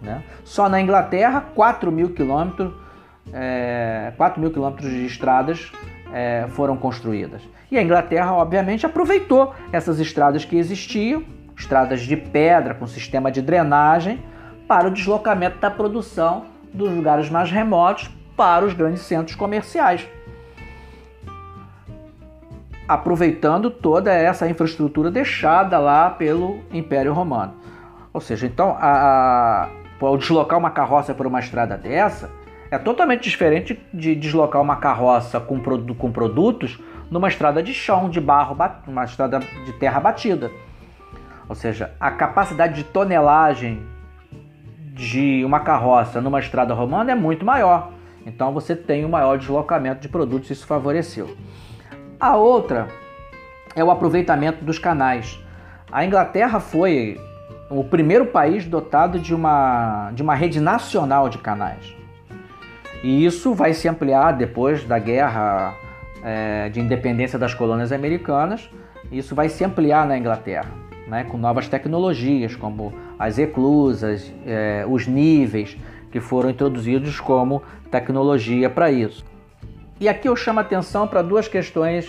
Né? 0.01 0.23
Só 0.43 0.69
na 0.69 0.79
Inglaterra, 0.79 1.41
4 1.53 1.91
mil 1.91 2.13
quilômetros, 2.13 2.71
é, 3.33 4.13
4 4.15 4.39
mil 4.39 4.51
quilômetros 4.51 4.89
de 4.89 5.05
estradas 5.05 5.71
é, 6.13 6.45
foram 6.49 6.75
construídas. 6.77 7.41
E 7.71 7.77
a 7.77 7.83
Inglaterra, 7.83 8.33
obviamente, 8.33 8.85
aproveitou 8.85 9.53
essas 9.71 9.99
estradas 9.99 10.45
que 10.45 10.57
existiam, 10.57 11.23
estradas 11.55 12.01
de 12.01 12.15
pedra 12.15 12.73
com 12.73 12.87
sistema 12.87 13.31
de 13.31 13.41
drenagem, 13.41 14.23
para 14.67 14.87
o 14.87 14.91
deslocamento 14.91 15.59
da 15.59 15.69
produção 15.69 16.45
dos 16.73 16.91
lugares 16.91 17.29
mais 17.29 17.51
remotos 17.51 18.09
para 18.37 18.65
os 18.65 18.73
grandes 18.73 19.01
centros 19.01 19.35
comerciais 19.35 20.07
aproveitando 22.89 23.69
toda 23.69 24.11
essa 24.11 24.49
infraestrutura 24.49 25.11
deixada 25.11 25.77
lá 25.77 26.09
pelo 26.09 26.59
Império 26.73 27.13
Romano. 27.13 27.53
Ou 28.11 28.19
seja, 28.19 28.47
então, 28.47 28.75
a, 28.79 28.89
a, 28.89 29.69
ao 30.01 30.17
deslocar 30.17 30.57
uma 30.57 30.71
carroça 30.71 31.13
por 31.13 31.27
uma 31.27 31.39
estrada 31.39 31.77
dessa, 31.77 32.31
é 32.71 32.77
totalmente 32.77 33.29
diferente 33.29 33.79
de 33.93 34.15
deslocar 34.15 34.61
uma 34.61 34.75
carroça 34.75 35.39
com, 35.39 35.59
com 35.59 36.11
produtos 36.11 36.79
numa 37.09 37.27
estrada 37.27 37.63
de 37.63 37.73
chão, 37.73 38.09
de 38.09 38.21
barro, 38.21 38.55
uma 38.87 39.03
estrada 39.03 39.39
de 39.39 39.73
terra 39.73 39.99
batida. 39.99 40.51
Ou 41.47 41.55
seja, 41.55 41.91
a 41.99 42.11
capacidade 42.11 42.75
de 42.75 42.83
tonelagem 42.83 43.81
de 44.93 45.43
uma 45.43 45.61
carroça 45.61 46.21
numa 46.21 46.39
estrada 46.39 46.73
romana 46.73 47.11
é 47.11 47.15
muito 47.15 47.43
maior. 47.43 47.91
Então 48.25 48.53
você 48.53 48.75
tem 48.75 49.03
um 49.03 49.09
maior 49.09 49.37
deslocamento 49.37 50.01
de 50.01 50.09
produtos, 50.09 50.51
isso 50.51 50.67
favoreceu. 50.67 51.35
A 52.19 52.35
outra 52.35 52.87
é 53.75 53.83
o 53.83 53.89
aproveitamento 53.89 54.63
dos 54.63 54.77
canais. 54.77 55.39
A 55.91 56.05
Inglaterra 56.05 56.59
foi 56.59 57.19
o 57.69 57.83
primeiro 57.83 58.27
país 58.27 58.65
dotado 58.65 59.19
de 59.19 59.33
uma, 59.33 60.11
de 60.11 60.21
uma 60.21 60.35
rede 60.35 60.59
nacional 60.59 61.29
de 61.29 61.39
canais. 61.39 61.98
E 63.03 63.25
isso 63.25 63.53
vai 63.53 63.73
se 63.73 63.87
ampliar 63.87 64.33
depois 64.33 64.83
da 64.83 64.99
guerra 64.99 65.75
é, 66.23 66.69
de 66.69 66.79
independência 66.79 67.39
das 67.39 67.53
colônias 67.53 67.91
americanas. 67.91 68.69
Isso 69.11 69.33
vai 69.33 69.49
se 69.49 69.63
ampliar 69.63 70.05
na 70.05 70.17
Inglaterra, 70.17 70.71
né, 71.07 71.23
com 71.23 71.37
novas 71.37 71.67
tecnologias, 71.67 72.55
como 72.55 72.93
as 73.17 73.39
eclusas, 73.39 74.31
é, 74.45 74.85
os 74.87 75.07
níveis, 75.07 75.77
que 76.11 76.19
foram 76.19 76.49
introduzidos 76.49 77.19
como 77.19 77.61
tecnologia 77.89 78.69
para 78.69 78.91
isso. 78.91 79.25
E 79.99 80.07
aqui 80.07 80.27
eu 80.27 80.35
chamo 80.35 80.59
a 80.59 80.61
atenção 80.61 81.07
para 81.07 81.21
duas 81.21 81.47
questões 81.47 82.07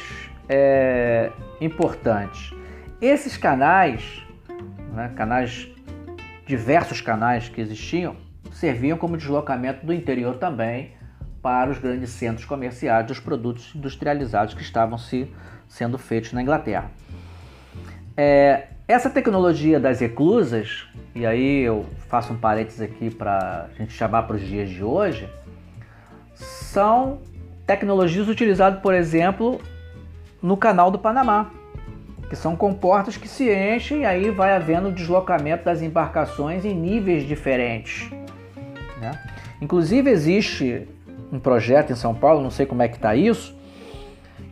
é, 0.49 1.31
importantes. 1.61 2.55
Esses 3.01 3.37
canais, 3.37 4.23
né, 4.93 5.13
canais, 5.17 5.69
diversos 6.47 7.01
canais 7.01 7.49
que 7.49 7.61
existiam, 7.61 8.17
serviam 8.51 8.99
como 8.99 9.17
deslocamento 9.17 9.85
do 9.85 9.93
interior 9.93 10.37
também 10.37 10.93
para 11.43 11.71
os 11.71 11.79
grandes 11.79 12.11
centros 12.11 12.45
comerciais 12.45 13.07
dos 13.07 13.19
produtos 13.19 13.75
industrializados 13.75 14.55
que 14.55 14.63
estavam 14.63 14.99
se, 14.99 15.33
sendo 15.69 15.97
feitos 15.99 16.33
na 16.33 16.43
Inglaterra. 16.43 16.91
É, 18.17 18.69
essa 18.87 19.09
tecnologia 19.09 19.81
das 19.81 20.03
eclusas, 20.03 20.87
e 21.15 21.25
aí 21.25 21.61
eu 21.61 21.87
faço 22.09 22.33
um 22.33 22.37
parênteses 22.37 22.81
aqui 22.81 23.09
para 23.09 23.69
a 23.73 23.79
gente 23.79 23.93
chamar 23.93 24.25
para 24.25 24.37
os 24.37 24.43
dias 24.43 24.69
de 24.69 24.83
hoje, 24.83 25.29
são 26.35 27.21
tecnologias 27.67 28.29
utilizadas, 28.29 28.81
por 28.81 28.95
exemplo, 28.95 29.61
no 30.43 30.57
canal 30.57 30.91
do 30.91 30.99
Panamá. 30.99 31.53
que 32.29 32.37
são 32.37 32.55
comportas 32.55 33.17
que 33.17 33.27
se 33.27 33.51
enchem 33.51 34.03
e 34.03 34.05
aí 34.05 34.31
vai 34.31 34.55
havendo 34.55 34.93
deslocamento 34.93 35.65
das 35.65 35.83
embarcações 35.83 36.65
em 36.65 36.73
níveis 36.73 37.27
diferentes. 37.27 38.09
Né? 39.01 39.19
Inclusive 39.61 40.11
existe 40.11 40.89
um 41.33 41.39
projeto 41.39 41.93
em 41.93 41.97
São 41.97 42.15
Paulo, 42.15 42.43
não 42.43 42.51
sei 42.51 42.67
como 42.67 42.83
é 42.83 42.89
que 42.89 42.97
está 42.97 43.15
isso, 43.15 43.57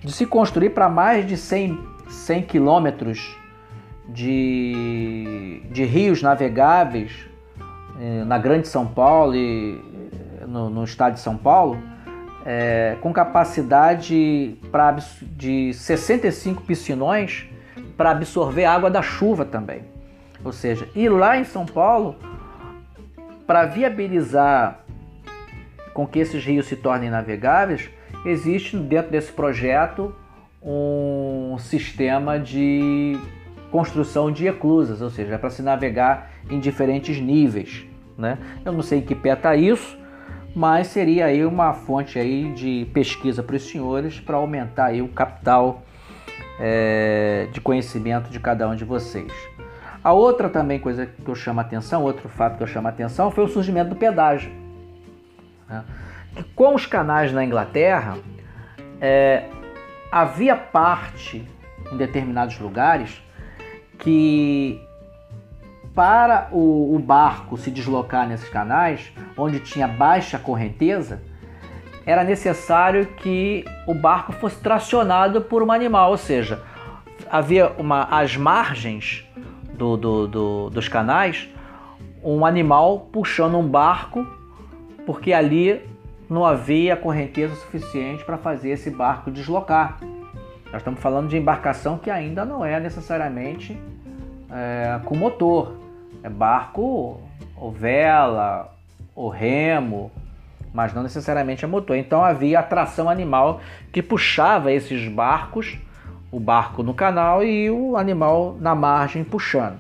de 0.02 0.12
se 0.12 0.24
construir 0.24 0.70
para 0.70 0.88
mais 0.88 1.26
de 1.26 1.36
100, 1.36 1.78
100 2.08 2.42
quilômetros 2.42 3.36
de, 4.08 5.62
de 5.70 5.84
rios 5.84 6.22
navegáveis 6.22 7.12
eh, 8.00 8.24
na 8.24 8.38
Grande 8.38 8.68
São 8.68 8.86
Paulo 8.86 9.34
e 9.34 9.80
eh, 10.40 10.46
no, 10.46 10.70
no 10.70 10.84
estado 10.84 11.14
de 11.14 11.20
São 11.20 11.36
Paulo, 11.36 11.78
é, 12.46 12.96
com 13.02 13.12
capacidade 13.12 14.56
pra, 14.70 14.96
de 15.22 15.74
65 15.74 16.62
piscinões 16.62 17.46
para 17.96 18.12
absorver 18.12 18.64
água 18.64 18.88
da 18.88 19.02
chuva 19.02 19.44
também. 19.44 19.82
Ou 20.42 20.52
seja, 20.52 20.88
e 20.94 21.08
lá 21.08 21.36
em 21.36 21.44
São 21.44 21.66
Paulo, 21.66 22.16
para 23.48 23.64
viabilizar 23.64 24.84
com 25.94 26.06
que 26.06 26.18
esses 26.18 26.44
rios 26.44 26.66
se 26.66 26.76
tornem 26.76 27.08
navegáveis, 27.08 27.88
existe 28.26 28.76
dentro 28.76 29.10
desse 29.10 29.32
projeto 29.32 30.14
um 30.62 31.56
sistema 31.58 32.38
de 32.38 33.18
construção 33.70 34.30
de 34.30 34.46
eclusas, 34.46 35.00
ou 35.00 35.08
seja, 35.08 35.34
é 35.34 35.38
para 35.38 35.48
se 35.48 35.62
navegar 35.62 36.30
em 36.50 36.60
diferentes 36.60 37.18
níveis. 37.18 37.86
Né? 38.18 38.36
Eu 38.66 38.72
não 38.72 38.82
sei 38.82 38.98
em 38.98 39.02
que 39.02 39.14
pé 39.14 39.32
está 39.32 39.56
isso, 39.56 39.98
mas 40.54 40.88
seria 40.88 41.24
aí 41.24 41.42
uma 41.42 41.72
fonte 41.72 42.18
aí 42.18 42.52
de 42.52 42.86
pesquisa 42.92 43.42
para 43.42 43.56
os 43.56 43.62
senhores 43.62 44.20
para 44.20 44.36
aumentar 44.36 44.86
aí 44.86 45.00
o 45.00 45.08
capital 45.08 45.82
é, 46.60 47.48
de 47.50 47.62
conhecimento 47.62 48.28
de 48.28 48.38
cada 48.38 48.68
um 48.68 48.76
de 48.76 48.84
vocês. 48.84 49.32
A 50.08 50.12
outra 50.14 50.48
também 50.48 50.78
coisa 50.78 51.04
que 51.04 51.28
eu 51.28 51.34
chamo 51.34 51.60
a 51.60 51.62
atenção, 51.62 52.02
outro 52.02 52.30
fato 52.30 52.56
que 52.56 52.62
eu 52.62 52.66
chamo 52.66 52.86
a 52.86 52.90
atenção 52.90 53.30
foi 53.30 53.44
o 53.44 53.48
surgimento 53.48 53.90
do 53.90 53.96
pedágio. 53.96 54.50
Né? 55.68 55.84
Com 56.56 56.74
os 56.74 56.86
canais 56.86 57.30
na 57.30 57.44
Inglaterra, 57.44 58.16
é, 59.02 59.44
havia 60.10 60.56
parte 60.56 61.46
em 61.92 61.96
determinados 61.98 62.58
lugares 62.58 63.22
que 63.98 64.80
para 65.94 66.48
o, 66.52 66.96
o, 66.96 66.98
barco 66.98 67.58
se 67.58 67.70
deslocar 67.70 68.26
nesses 68.26 68.48
canais, 68.48 69.12
onde 69.36 69.60
tinha 69.60 69.86
baixa 69.86 70.38
correnteza, 70.38 71.20
era 72.06 72.24
necessário 72.24 73.08
que 73.08 73.62
o 73.86 73.92
barco 73.92 74.32
fosse 74.32 74.58
tracionado 74.58 75.42
por 75.42 75.62
um 75.62 75.70
animal, 75.70 76.12
ou 76.12 76.16
seja, 76.16 76.62
havia 77.30 77.72
uma, 77.76 78.04
as 78.04 78.38
margens 78.38 79.28
do, 79.78 79.96
do, 79.96 80.28
do, 80.28 80.70
dos 80.70 80.88
canais 80.88 81.48
um 82.22 82.44
animal 82.44 83.08
puxando 83.12 83.56
um 83.56 83.66
barco, 83.66 84.26
porque 85.06 85.32
ali 85.32 85.80
não 86.28 86.44
havia 86.44 86.96
correnteza 86.96 87.54
suficiente 87.54 88.24
para 88.24 88.36
fazer 88.36 88.70
esse 88.70 88.90
barco 88.90 89.30
deslocar. 89.30 89.98
Nós 90.66 90.82
estamos 90.82 91.00
falando 91.00 91.28
de 91.28 91.38
embarcação 91.38 91.96
que 91.96 92.10
ainda 92.10 92.44
não 92.44 92.64
é 92.64 92.78
necessariamente 92.78 93.80
é, 94.50 95.00
com 95.04 95.16
motor, 95.16 95.76
é 96.22 96.28
barco 96.28 97.20
ou 97.56 97.72
vela 97.72 98.74
ou 99.14 99.28
remo 99.28 100.10
mas 100.72 100.92
não 100.92 101.02
necessariamente 101.02 101.64
a 101.64 101.68
motor. 101.68 101.96
Então 101.96 102.24
havia 102.24 102.60
atração 102.60 103.08
animal 103.08 103.60
que 103.92 104.02
puxava 104.02 104.72
esses 104.72 105.08
barcos, 105.08 105.78
o 106.30 106.38
barco 106.38 106.82
no 106.82 106.92
canal 106.92 107.42
e 107.42 107.70
o 107.70 107.96
animal 107.96 108.56
na 108.60 108.74
margem 108.74 109.24
puxando. 109.24 109.78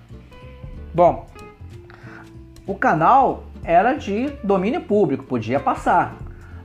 Bom, 0.94 1.26
o 2.66 2.74
canal 2.74 3.44
era 3.64 3.94
de 3.94 4.30
domínio 4.42 4.80
público, 4.80 5.24
podia 5.24 5.60
passar, 5.60 6.16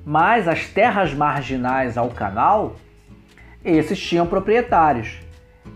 mas 0.06 0.48
as 0.48 0.68
terras 0.68 1.14
marginais 1.14 1.98
ao 1.98 2.10
canal, 2.10 2.76
esses 3.64 4.00
tinham 4.00 4.26
proprietários. 4.26 5.20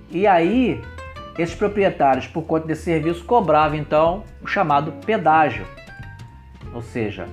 E 0.10 0.26
aí, 0.26 0.82
esses 1.38 1.56
proprietários, 1.56 2.28
por 2.28 2.44
conta 2.44 2.68
desse 2.68 2.84
serviço, 2.84 3.26
cobravam 3.26 3.78
então 3.78 4.24
o 4.42 4.48
chamado 4.48 4.94
pedágio. 5.06 5.66
Ou 6.74 6.82
seja, 6.82 7.28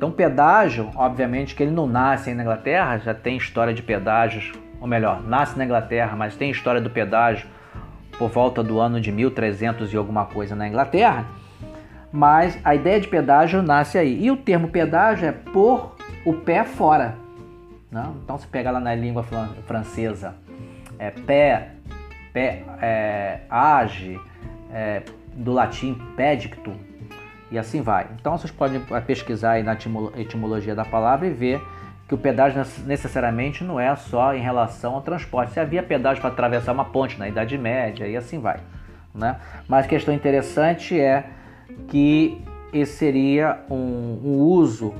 então, 0.00 0.10
pedágio, 0.10 0.90
obviamente 0.94 1.54
que 1.54 1.62
ele 1.62 1.72
não 1.72 1.86
nasce 1.86 2.32
na 2.32 2.42
Inglaterra, 2.42 2.96
já 2.98 3.12
tem 3.12 3.36
história 3.36 3.74
de 3.74 3.82
pedágios, 3.82 4.50
ou 4.80 4.86
melhor, 4.86 5.22
nasce 5.22 5.58
na 5.58 5.64
Inglaterra, 5.64 6.16
mas 6.16 6.36
tem 6.36 6.50
história 6.50 6.80
do 6.80 6.90
pedágio 6.90 7.46
por 8.18 8.30
volta 8.30 8.62
do 8.62 8.80
ano 8.80 9.00
de 9.00 9.12
1300 9.12 9.92
e 9.92 9.96
alguma 9.96 10.26
coisa 10.26 10.56
na 10.56 10.66
Inglaterra. 10.66 11.26
Mas 12.12 12.58
a 12.64 12.74
ideia 12.74 13.00
de 13.00 13.08
pedágio 13.08 13.62
nasce 13.62 13.96
aí. 13.96 14.24
E 14.24 14.30
o 14.30 14.36
termo 14.36 14.68
pedágio 14.68 15.28
é 15.28 15.32
pôr 15.32 15.94
o 16.24 16.32
pé 16.34 16.64
fora. 16.64 17.14
Né? 17.90 18.04
Então, 18.24 18.36
se 18.38 18.46
pegar 18.46 18.72
lá 18.72 18.80
na 18.80 18.94
língua 18.94 19.24
francesa, 19.66 20.34
é 20.98 21.10
pé, 21.10 21.70
pé 22.32 22.64
é, 22.80 23.40
age, 23.48 24.18
é, 24.72 25.02
do 25.34 25.52
latim 25.52 25.94
pedicto, 26.16 26.72
e 27.50 27.58
assim 27.58 27.82
vai. 27.82 28.06
Então 28.20 28.38
vocês 28.38 28.50
podem 28.50 28.80
pesquisar 29.06 29.52
aí 29.52 29.62
na 29.62 29.76
etimologia 30.16 30.74
da 30.74 30.84
palavra 30.84 31.26
e 31.26 31.30
ver 31.30 31.60
que 32.10 32.14
o 32.16 32.18
pedágio 32.18 32.60
necessariamente 32.86 33.62
não 33.62 33.78
é 33.78 33.94
só 33.94 34.34
em 34.34 34.40
relação 34.40 34.94
ao 34.96 35.00
transporte. 35.00 35.52
Se 35.52 35.60
havia 35.60 35.80
pedágio 35.80 36.20
para 36.20 36.32
atravessar 36.32 36.72
uma 36.72 36.84
ponte 36.84 37.16
na 37.16 37.28
Idade 37.28 37.56
Média 37.56 38.04
e 38.04 38.16
assim 38.16 38.40
vai. 38.40 38.58
Né? 39.14 39.36
Mas 39.68 39.86
questão 39.86 40.12
interessante 40.12 40.98
é 40.98 41.24
que 41.86 42.44
esse 42.72 42.94
seria 42.94 43.60
um, 43.70 44.18
um 44.24 44.38
uso 44.40 44.92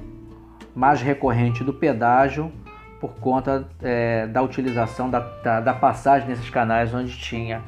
mais 0.72 1.02
recorrente 1.02 1.64
do 1.64 1.74
pedágio 1.74 2.52
por 3.00 3.14
conta 3.14 3.66
é, 3.82 4.28
da 4.28 4.40
utilização 4.40 5.10
da, 5.10 5.18
da, 5.18 5.60
da 5.60 5.74
passagem 5.74 6.28
nesses 6.28 6.48
canais 6.48 6.94
onde 6.94 7.18
tinha 7.18 7.60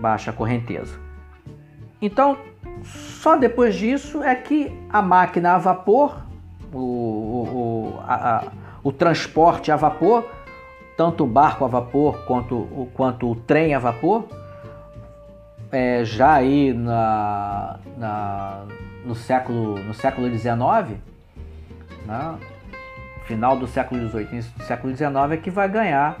baixa 0.00 0.32
correnteza. 0.32 0.98
Então, 2.02 2.36
só 2.82 3.36
depois 3.36 3.76
disso 3.76 4.24
é 4.24 4.34
que 4.34 4.76
a 4.90 5.00
máquina 5.00 5.54
a 5.54 5.58
vapor, 5.58 6.20
o, 6.72 6.80
o, 6.80 8.00
a, 8.02 8.50
o 8.88 8.92
transporte 8.92 9.70
a 9.70 9.76
vapor, 9.76 10.26
tanto 10.96 11.24
o 11.24 11.26
barco 11.26 11.62
a 11.62 11.68
vapor 11.68 12.24
quanto, 12.24 12.88
quanto 12.94 13.30
o 13.30 13.36
trem 13.36 13.74
a 13.74 13.78
vapor, 13.78 14.26
é, 15.70 16.02
já 16.06 16.32
aí 16.32 16.72
na, 16.72 17.78
na, 17.98 18.64
no 19.04 19.14
século 19.14 19.78
no 19.78 19.92
século 19.92 20.26
XIX, 20.30 20.96
né, 22.06 22.38
final 23.26 23.58
do 23.58 23.66
século 23.66 24.08
XVIII, 24.08 24.28
início 24.32 24.52
do 24.56 24.64
século 24.64 24.96
XIX 24.96 25.32
é 25.32 25.36
que 25.36 25.50
vai 25.50 25.68
ganhar 25.68 26.16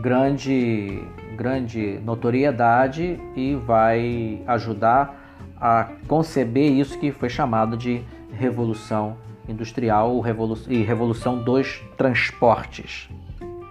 grande 0.00 1.04
grande 1.36 2.00
notoriedade 2.02 3.20
e 3.36 3.54
vai 3.56 4.42
ajudar 4.46 5.14
a 5.60 5.86
conceber 6.08 6.72
isso 6.72 6.98
que 6.98 7.12
foi 7.12 7.28
chamado 7.28 7.76
de 7.76 8.02
revolução 8.32 9.18
industrial 9.50 10.22
e 10.68 10.82
revolução 10.82 11.38
dos 11.42 11.82
transportes. 11.96 13.08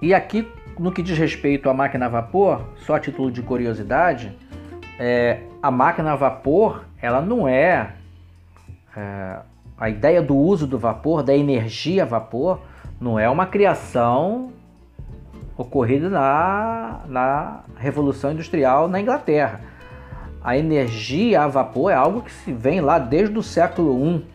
E 0.02 0.14
aqui, 0.14 0.48
no 0.78 0.92
que 0.92 1.02
diz 1.02 1.18
respeito 1.18 1.70
à 1.70 1.74
máquina 1.74 2.06
a 2.06 2.10
vapor, 2.10 2.62
só 2.78 2.96
a 2.96 3.00
título 3.00 3.32
de 3.32 3.42
curiosidade, 3.42 4.36
é, 5.00 5.42
a 5.62 5.72
máquina 5.72 6.14
a 6.14 6.16
vapor 6.16 6.86
ela 7.02 7.22
não 7.22 7.48
é, 7.48 7.94
é 8.96 9.40
a 9.78 9.90
ideia 9.90 10.22
do 10.22 10.36
uso 10.36 10.68
do 10.68 10.78
vapor, 10.78 11.24
da 11.24 11.36
energia 11.36 12.04
a 12.04 12.06
vapor, 12.06 12.60
não 13.00 13.18
é 13.18 13.30
uma 13.30 13.46
criação 13.46 14.52
ocorrida 15.58 16.10
na, 16.10 17.02
na 17.08 17.60
Revolução 17.78 18.32
Industrial 18.32 18.88
na 18.88 19.00
Inglaterra 19.00 19.62
a 20.44 20.58
energia 20.58 21.44
a 21.44 21.48
vapor 21.48 21.92
é 21.92 21.96
algo 21.96 22.22
que 22.22 22.32
se 22.32 22.52
vem 22.52 22.82
lá 22.82 22.98
desde 22.98 23.38
o 23.38 23.44
século 23.44 23.94
I 24.06 24.26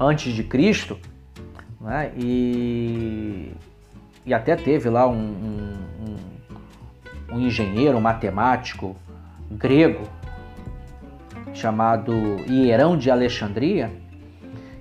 antes 0.00 0.32
de 0.32 0.42
Cristo, 0.42 0.98
né? 1.80 2.10
e, 2.16 3.52
e 4.24 4.32
até 4.32 4.56
teve 4.56 4.88
lá 4.88 5.06
um, 5.06 5.20
um, 5.20 7.34
um, 7.34 7.40
engenheiro, 7.40 7.98
um 7.98 8.00
matemático 8.00 8.96
grego 9.50 10.04
chamado 11.52 12.12
Hierão 12.48 12.96
de 12.96 13.10
Alexandria, 13.10 13.90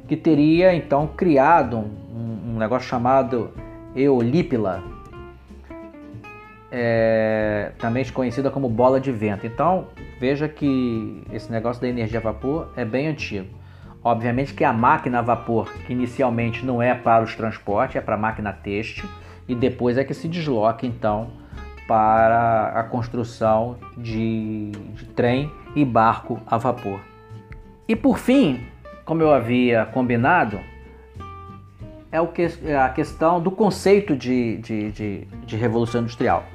que 0.08 0.16
teria 0.16 0.74
então 0.74 1.06
criado 1.06 1.78
um, 1.78 2.54
um 2.54 2.58
negócio 2.58 2.88
chamado 2.88 3.52
Eolípila, 3.96 4.82
é, 6.72 7.74
também 7.78 8.06
conhecida 8.06 8.50
como 8.50 8.70
bola 8.70 9.00
de 9.00 9.12
vento. 9.12 9.46
Então, 9.46 9.88
Veja 10.20 10.50
que 10.50 11.24
esse 11.32 11.50
negócio 11.50 11.82
da 11.82 11.88
energia 11.88 12.20
a 12.20 12.22
vapor 12.22 12.74
é 12.76 12.84
bem 12.84 13.08
antigo. 13.08 13.48
Obviamente 14.10 14.56
que 14.56 14.64
a 14.64 14.74
máquina 14.74 15.20
a 15.20 15.22
vapor, 15.22 15.72
que 15.86 15.94
inicialmente 15.94 16.66
não 16.66 16.82
é 16.82 16.96
para 16.96 17.24
os 17.24 17.36
transportes, 17.36 17.96
é 17.96 18.02
para 18.02 18.16
a 18.16 18.18
máquina 18.18 18.52
têxtil, 18.52 19.08
e 19.48 19.54
depois 19.54 20.00
é 20.00 20.04
que 20.04 20.16
se 20.16 20.28
desloca 20.28 20.84
então 20.84 21.30
para 21.88 22.72
a 22.74 22.82
construção 22.82 23.78
de, 23.96 24.72
de 24.96 25.06
trem 25.10 25.52
e 25.76 25.86
barco 25.86 26.40
a 26.48 26.58
vapor. 26.58 27.00
E 27.88 27.96
por 27.96 28.18
fim, 28.18 28.66
como 29.06 29.22
eu 29.22 29.32
havia 29.32 29.86
combinado, 29.86 30.60
é, 32.12 32.26
que, 32.26 32.48
é 32.66 32.80
a 32.80 32.90
questão 32.90 33.40
do 33.40 33.52
conceito 33.52 34.16
de, 34.16 34.58
de, 34.58 34.92
de, 34.92 35.28
de 35.46 35.56
revolução 35.56 36.02
industrial. 36.02 36.46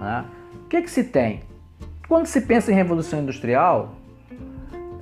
Né? 0.00 0.24
O 0.64 0.68
que, 0.68 0.80
que 0.80 0.90
se 0.90 1.04
tem? 1.04 1.42
Quando 2.08 2.24
se 2.24 2.40
pensa 2.40 2.72
em 2.72 2.74
revolução 2.74 3.20
industrial, 3.20 3.94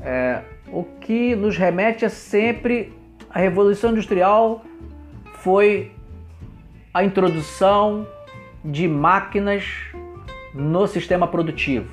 é, 0.00 0.42
o 0.72 0.82
que 0.82 1.36
nos 1.36 1.56
remete 1.58 2.04
é 2.04 2.08
sempre 2.08 2.92
a 3.28 3.38
revolução 3.38 3.90
industrial 3.90 4.64
foi 5.34 5.92
a 6.94 7.04
introdução 7.04 8.06
de 8.64 8.88
máquinas 8.88 9.64
no 10.54 10.86
sistema 10.86 11.26
produtivo, 11.26 11.90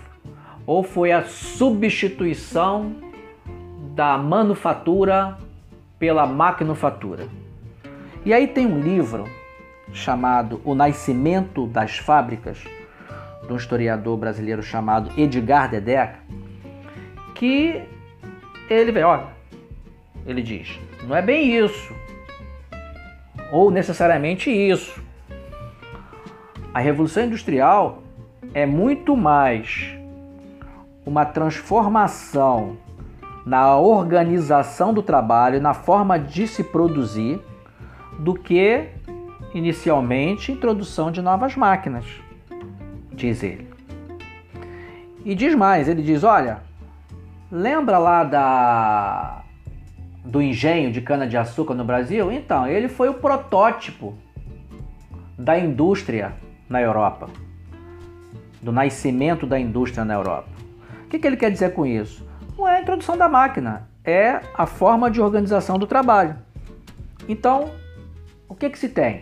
ou 0.66 0.82
foi 0.82 1.12
a 1.12 1.24
substituição 1.26 2.96
da 3.96 4.18
manufatura 4.18 5.38
pela 5.98 6.26
maquinofatura. 6.26 7.28
E 8.26 8.34
aí 8.34 8.48
tem 8.48 8.66
um 8.66 8.80
livro 8.80 9.26
chamado 9.92 10.62
O 10.64 10.74
Nascimento 10.74 11.68
das 11.68 11.98
Fábricas, 11.98 12.64
de 13.46 13.52
um 13.52 13.58
historiador 13.58 14.18
brasileiro 14.18 14.62
chamado 14.62 15.12
Edgar 15.18 15.70
Dedeca, 15.70 16.20
que 17.34 17.82
ele 18.70 18.92
vê, 18.92 19.04
olha, 19.04 19.28
ele 20.26 20.42
diz, 20.42 20.80
não 21.04 21.16
é 21.16 21.22
bem 21.22 21.58
isso, 21.58 21.94
ou 23.52 23.72
necessariamente 23.72 24.50
isso. 24.50 25.02
A 26.74 26.80
Revolução 26.80 27.24
Industrial 27.24 28.04
é 28.54 28.66
muito 28.66 29.18
mais 29.18 29.98
uma 31.06 31.26
transformação 31.26 32.78
na 33.46 33.76
organização 33.78 34.94
do 34.94 35.02
trabalho, 35.02 35.60
na 35.60 35.74
forma 35.74 36.20
de 36.20 36.48
se 36.48 36.64
produzir, 36.64 37.42
do 38.20 38.36
que 38.36 38.90
inicialmente 39.54 40.52
introdução 40.52 41.12
de 41.12 41.22
novas 41.22 41.56
máquinas, 41.56 42.06
diz 43.12 43.42
ele. 43.42 43.68
E 45.26 45.34
diz 45.34 45.56
mais, 45.56 45.88
ele 45.88 46.04
diz, 46.04 46.24
olha, 46.24 46.62
lembra 47.52 47.98
lá 47.98 48.24
da 48.24 49.44
do 50.24 50.42
engenho 50.42 50.92
de 50.92 51.02
cana 51.02 51.28
de 51.28 51.38
açúcar 51.38 51.74
no 51.74 51.84
Brasil? 51.84 52.32
Então, 52.32 52.68
ele 52.68 52.88
foi 52.88 53.10
o 53.10 53.16
protótipo 53.16 54.16
da 55.38 55.58
indústria 55.58 56.34
na 56.68 56.82
Europa, 56.82 57.30
do 58.62 58.72
nascimento 58.72 59.48
da 59.48 59.60
indústria 59.60 60.06
na 60.06 60.14
Europa. 60.14 60.50
O 61.06 61.08
que, 61.10 61.18
que 61.18 61.26
ele 61.26 61.38
quer 61.38 61.50
dizer 61.50 61.74
com 61.74 61.86
isso? 61.86 62.28
Não 62.58 62.68
é 62.68 62.78
a 62.78 62.82
introdução 62.82 63.18
da 63.18 63.28
máquina, 63.28 63.88
é 64.04 64.42
a 64.54 64.66
forma 64.66 65.10
de 65.10 65.22
organização 65.22 65.80
do 65.80 65.88
trabalho. 65.88 66.36
Então, 67.28 67.72
o 68.48 68.54
que, 68.54 68.70
que 68.70 68.78
se 68.78 68.90
tem? 68.90 69.22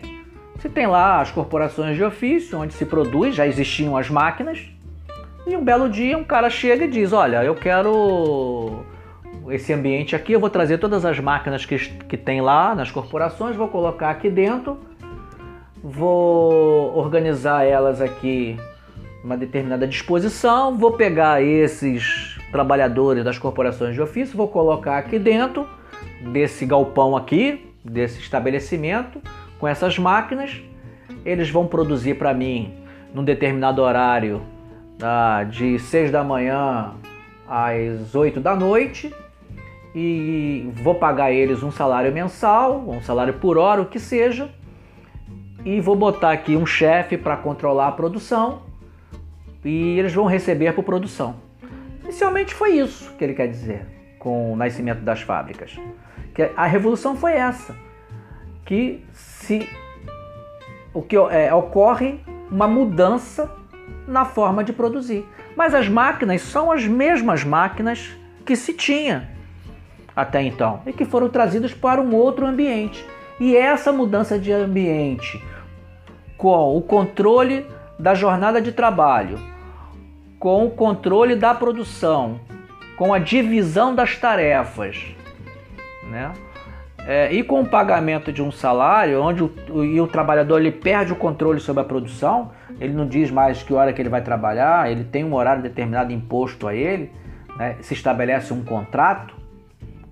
Se 0.58 0.68
tem 0.68 0.86
lá 0.86 1.20
as 1.20 1.30
corporações 1.30 1.96
de 1.96 2.02
ofício, 2.02 2.58
onde 2.58 2.74
se 2.74 2.84
produz, 2.84 3.34
já 3.34 3.46
existiam 3.46 3.96
as 3.96 4.10
máquinas, 4.10 4.68
e 5.48 5.56
um 5.56 5.64
belo 5.64 5.88
dia 5.88 6.16
um 6.16 6.24
cara 6.24 6.50
chega 6.50 6.84
e 6.84 6.88
diz: 6.88 7.12
Olha, 7.12 7.44
eu 7.44 7.54
quero 7.54 8.84
esse 9.48 9.72
ambiente 9.72 10.14
aqui, 10.14 10.32
eu 10.32 10.40
vou 10.40 10.50
trazer 10.50 10.78
todas 10.78 11.04
as 11.04 11.18
máquinas 11.18 11.64
que, 11.64 11.78
que 11.78 12.16
tem 12.16 12.40
lá 12.40 12.74
nas 12.74 12.90
corporações, 12.90 13.56
vou 13.56 13.68
colocar 13.68 14.10
aqui 14.10 14.28
dentro 14.28 14.78
vou 15.82 16.96
organizar 16.96 17.64
elas 17.64 18.00
aqui 18.00 18.56
uma 19.22 19.36
determinada 19.36 19.86
disposição, 19.86 20.76
vou 20.76 20.92
pegar 20.92 21.42
esses 21.42 22.38
trabalhadores 22.52 23.24
das 23.24 23.38
corporações 23.38 23.94
de 23.94 24.00
ofício, 24.00 24.36
vou 24.36 24.48
colocar 24.48 24.98
aqui 24.98 25.18
dentro 25.18 25.68
desse 26.32 26.64
galpão 26.64 27.16
aqui, 27.16 27.72
desse 27.84 28.20
estabelecimento, 28.20 29.20
com 29.58 29.66
essas 29.66 29.98
máquinas, 29.98 30.60
eles 31.24 31.50
vão 31.50 31.66
produzir 31.66 32.14
para 32.14 32.32
mim 32.32 32.74
num 33.12 33.24
determinado 33.24 33.82
horário 33.82 34.42
tá, 34.98 35.44
de 35.44 35.78
6 35.78 36.10
da 36.10 36.24
manhã 36.24 36.94
às 37.46 38.14
8 38.14 38.40
da 38.40 38.54
noite 38.56 39.14
e 39.94 40.70
vou 40.82 40.94
pagar 40.94 41.32
eles 41.32 41.62
um 41.62 41.70
salário 41.70 42.12
mensal, 42.12 42.88
um 42.88 43.02
salário 43.02 43.34
por 43.34 43.56
hora, 43.56 43.80
o 43.80 43.86
que 43.86 43.98
seja, 43.98 44.50
e 45.64 45.80
vou 45.80 45.96
botar 45.96 46.32
aqui 46.32 46.56
um 46.56 46.66
chefe 46.66 47.16
para 47.16 47.36
controlar 47.36 47.88
a 47.88 47.92
produção 47.92 48.62
e 49.64 49.98
eles 49.98 50.12
vão 50.12 50.26
receber 50.26 50.72
por 50.72 50.84
produção. 50.84 51.36
Inicialmente 52.02 52.54
foi 52.54 52.72
isso 52.72 53.12
que 53.16 53.24
ele 53.24 53.34
quer 53.34 53.48
dizer 53.48 53.86
com 54.18 54.52
o 54.52 54.56
nascimento 54.56 55.00
das 55.00 55.22
fábricas. 55.22 55.78
Que 56.34 56.50
a 56.56 56.66
revolução 56.66 57.16
foi 57.16 57.32
essa, 57.32 57.74
que 58.64 59.04
se 59.12 59.68
o 60.94 61.02
que 61.02 61.16
é, 61.16 61.52
ocorre 61.52 62.20
uma 62.50 62.66
mudança 62.66 63.50
na 64.06 64.24
forma 64.24 64.64
de 64.64 64.72
produzir. 64.72 65.26
Mas 65.56 65.74
as 65.74 65.88
máquinas 65.88 66.42
são 66.42 66.70
as 66.72 66.86
mesmas 66.86 67.44
máquinas 67.44 68.10
que 68.44 68.56
se 68.56 68.72
tinha 68.72 69.28
até 70.16 70.42
então 70.42 70.80
e 70.86 70.92
que 70.92 71.04
foram 71.04 71.28
trazidas 71.28 71.72
para 71.72 72.00
um 72.00 72.14
outro 72.14 72.46
ambiente. 72.46 73.04
E 73.38 73.56
essa 73.56 73.92
mudança 73.92 74.38
de 74.38 74.52
ambiente, 74.52 75.42
com 76.36 76.76
o 76.76 76.82
controle 76.82 77.66
da 77.98 78.14
jornada 78.14 78.60
de 78.60 78.72
trabalho, 78.72 79.38
com 80.38 80.66
o 80.66 80.70
controle 80.70 81.36
da 81.36 81.54
produção, 81.54 82.40
com 82.96 83.14
a 83.14 83.18
divisão 83.18 83.94
das 83.94 84.16
tarefas, 84.16 85.14
né? 86.10 86.32
É, 87.10 87.32
e 87.32 87.42
com 87.42 87.62
o 87.62 87.66
pagamento 87.66 88.30
de 88.30 88.42
um 88.42 88.52
salário, 88.52 89.22
onde 89.22 89.42
o, 89.42 89.50
o, 89.70 89.82
e 89.82 89.98
o 89.98 90.06
trabalhador 90.06 90.60
ele 90.60 90.70
perde 90.70 91.10
o 91.10 91.16
controle 91.16 91.58
sobre 91.58 91.80
a 91.80 91.84
produção, 91.84 92.50
ele 92.78 92.92
não 92.92 93.08
diz 93.08 93.30
mais 93.30 93.62
que 93.62 93.72
hora 93.72 93.94
que 93.94 94.02
ele 94.02 94.10
vai 94.10 94.20
trabalhar, 94.20 94.92
ele 94.92 95.04
tem 95.04 95.24
um 95.24 95.34
horário 95.34 95.62
determinado 95.62 96.12
imposto 96.12 96.68
a 96.68 96.74
ele, 96.74 97.10
né? 97.56 97.76
se 97.80 97.94
estabelece 97.94 98.52
um 98.52 98.62
contrato 98.62 99.34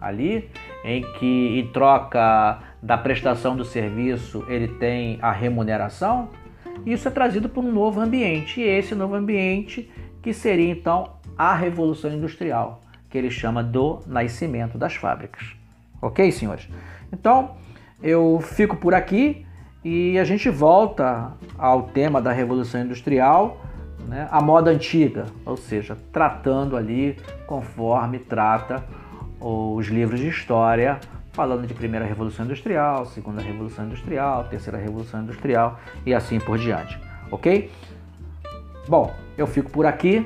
ali, 0.00 0.50
em 0.82 1.02
que 1.18 1.60
em 1.60 1.66
troca 1.70 2.60
da 2.82 2.96
prestação 2.96 3.54
do 3.54 3.64
serviço 3.64 4.42
ele 4.48 4.68
tem 4.68 5.18
a 5.20 5.30
remuneração, 5.30 6.30
isso 6.86 7.08
é 7.08 7.10
trazido 7.10 7.46
por 7.46 7.62
um 7.62 7.72
novo 7.72 8.00
ambiente. 8.00 8.58
E 8.58 8.64
esse 8.64 8.94
novo 8.94 9.14
ambiente 9.14 9.90
que 10.22 10.32
seria 10.32 10.70
então 10.70 11.10
a 11.36 11.54
revolução 11.54 12.10
industrial, 12.10 12.80
que 13.10 13.18
ele 13.18 13.30
chama 13.30 13.62
do 13.62 14.00
nascimento 14.06 14.78
das 14.78 14.94
fábricas. 14.94 15.55
Ok, 16.00 16.30
senhores? 16.32 16.68
Então 17.12 17.56
eu 18.02 18.40
fico 18.42 18.76
por 18.76 18.94
aqui 18.94 19.46
e 19.84 20.18
a 20.18 20.24
gente 20.24 20.50
volta 20.50 21.32
ao 21.56 21.84
tema 21.84 22.20
da 22.20 22.32
revolução 22.32 22.82
industrial, 22.82 23.60
né, 24.06 24.28
a 24.30 24.40
moda 24.40 24.70
antiga, 24.70 25.26
ou 25.44 25.56
seja, 25.56 25.96
tratando 26.12 26.76
ali 26.76 27.16
conforme 27.46 28.18
trata 28.18 28.84
os 29.40 29.86
livros 29.86 30.20
de 30.20 30.28
história 30.28 30.98
falando 31.32 31.66
de 31.66 31.74
primeira 31.74 32.06
revolução 32.06 32.46
industrial, 32.46 33.04
segunda 33.06 33.42
revolução 33.42 33.84
industrial, 33.84 34.44
terceira 34.44 34.78
revolução 34.78 35.22
industrial 35.22 35.78
e 36.06 36.14
assim 36.14 36.40
por 36.40 36.56
diante, 36.56 36.98
ok? 37.30 37.70
Bom, 38.88 39.12
eu 39.36 39.46
fico 39.46 39.70
por 39.70 39.84
aqui. 39.84 40.24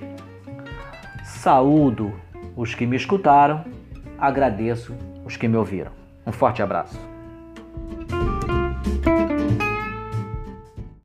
Saúdo 1.24 2.12
os 2.54 2.74
que 2.74 2.86
me 2.86 2.96
escutaram, 2.96 3.64
agradeço 4.18 4.94
os 5.30 5.36
que 5.36 5.46
me 5.46 5.56
ouviram. 5.56 5.92
Um 6.26 6.32
forte 6.32 6.60
abraço. 6.60 7.09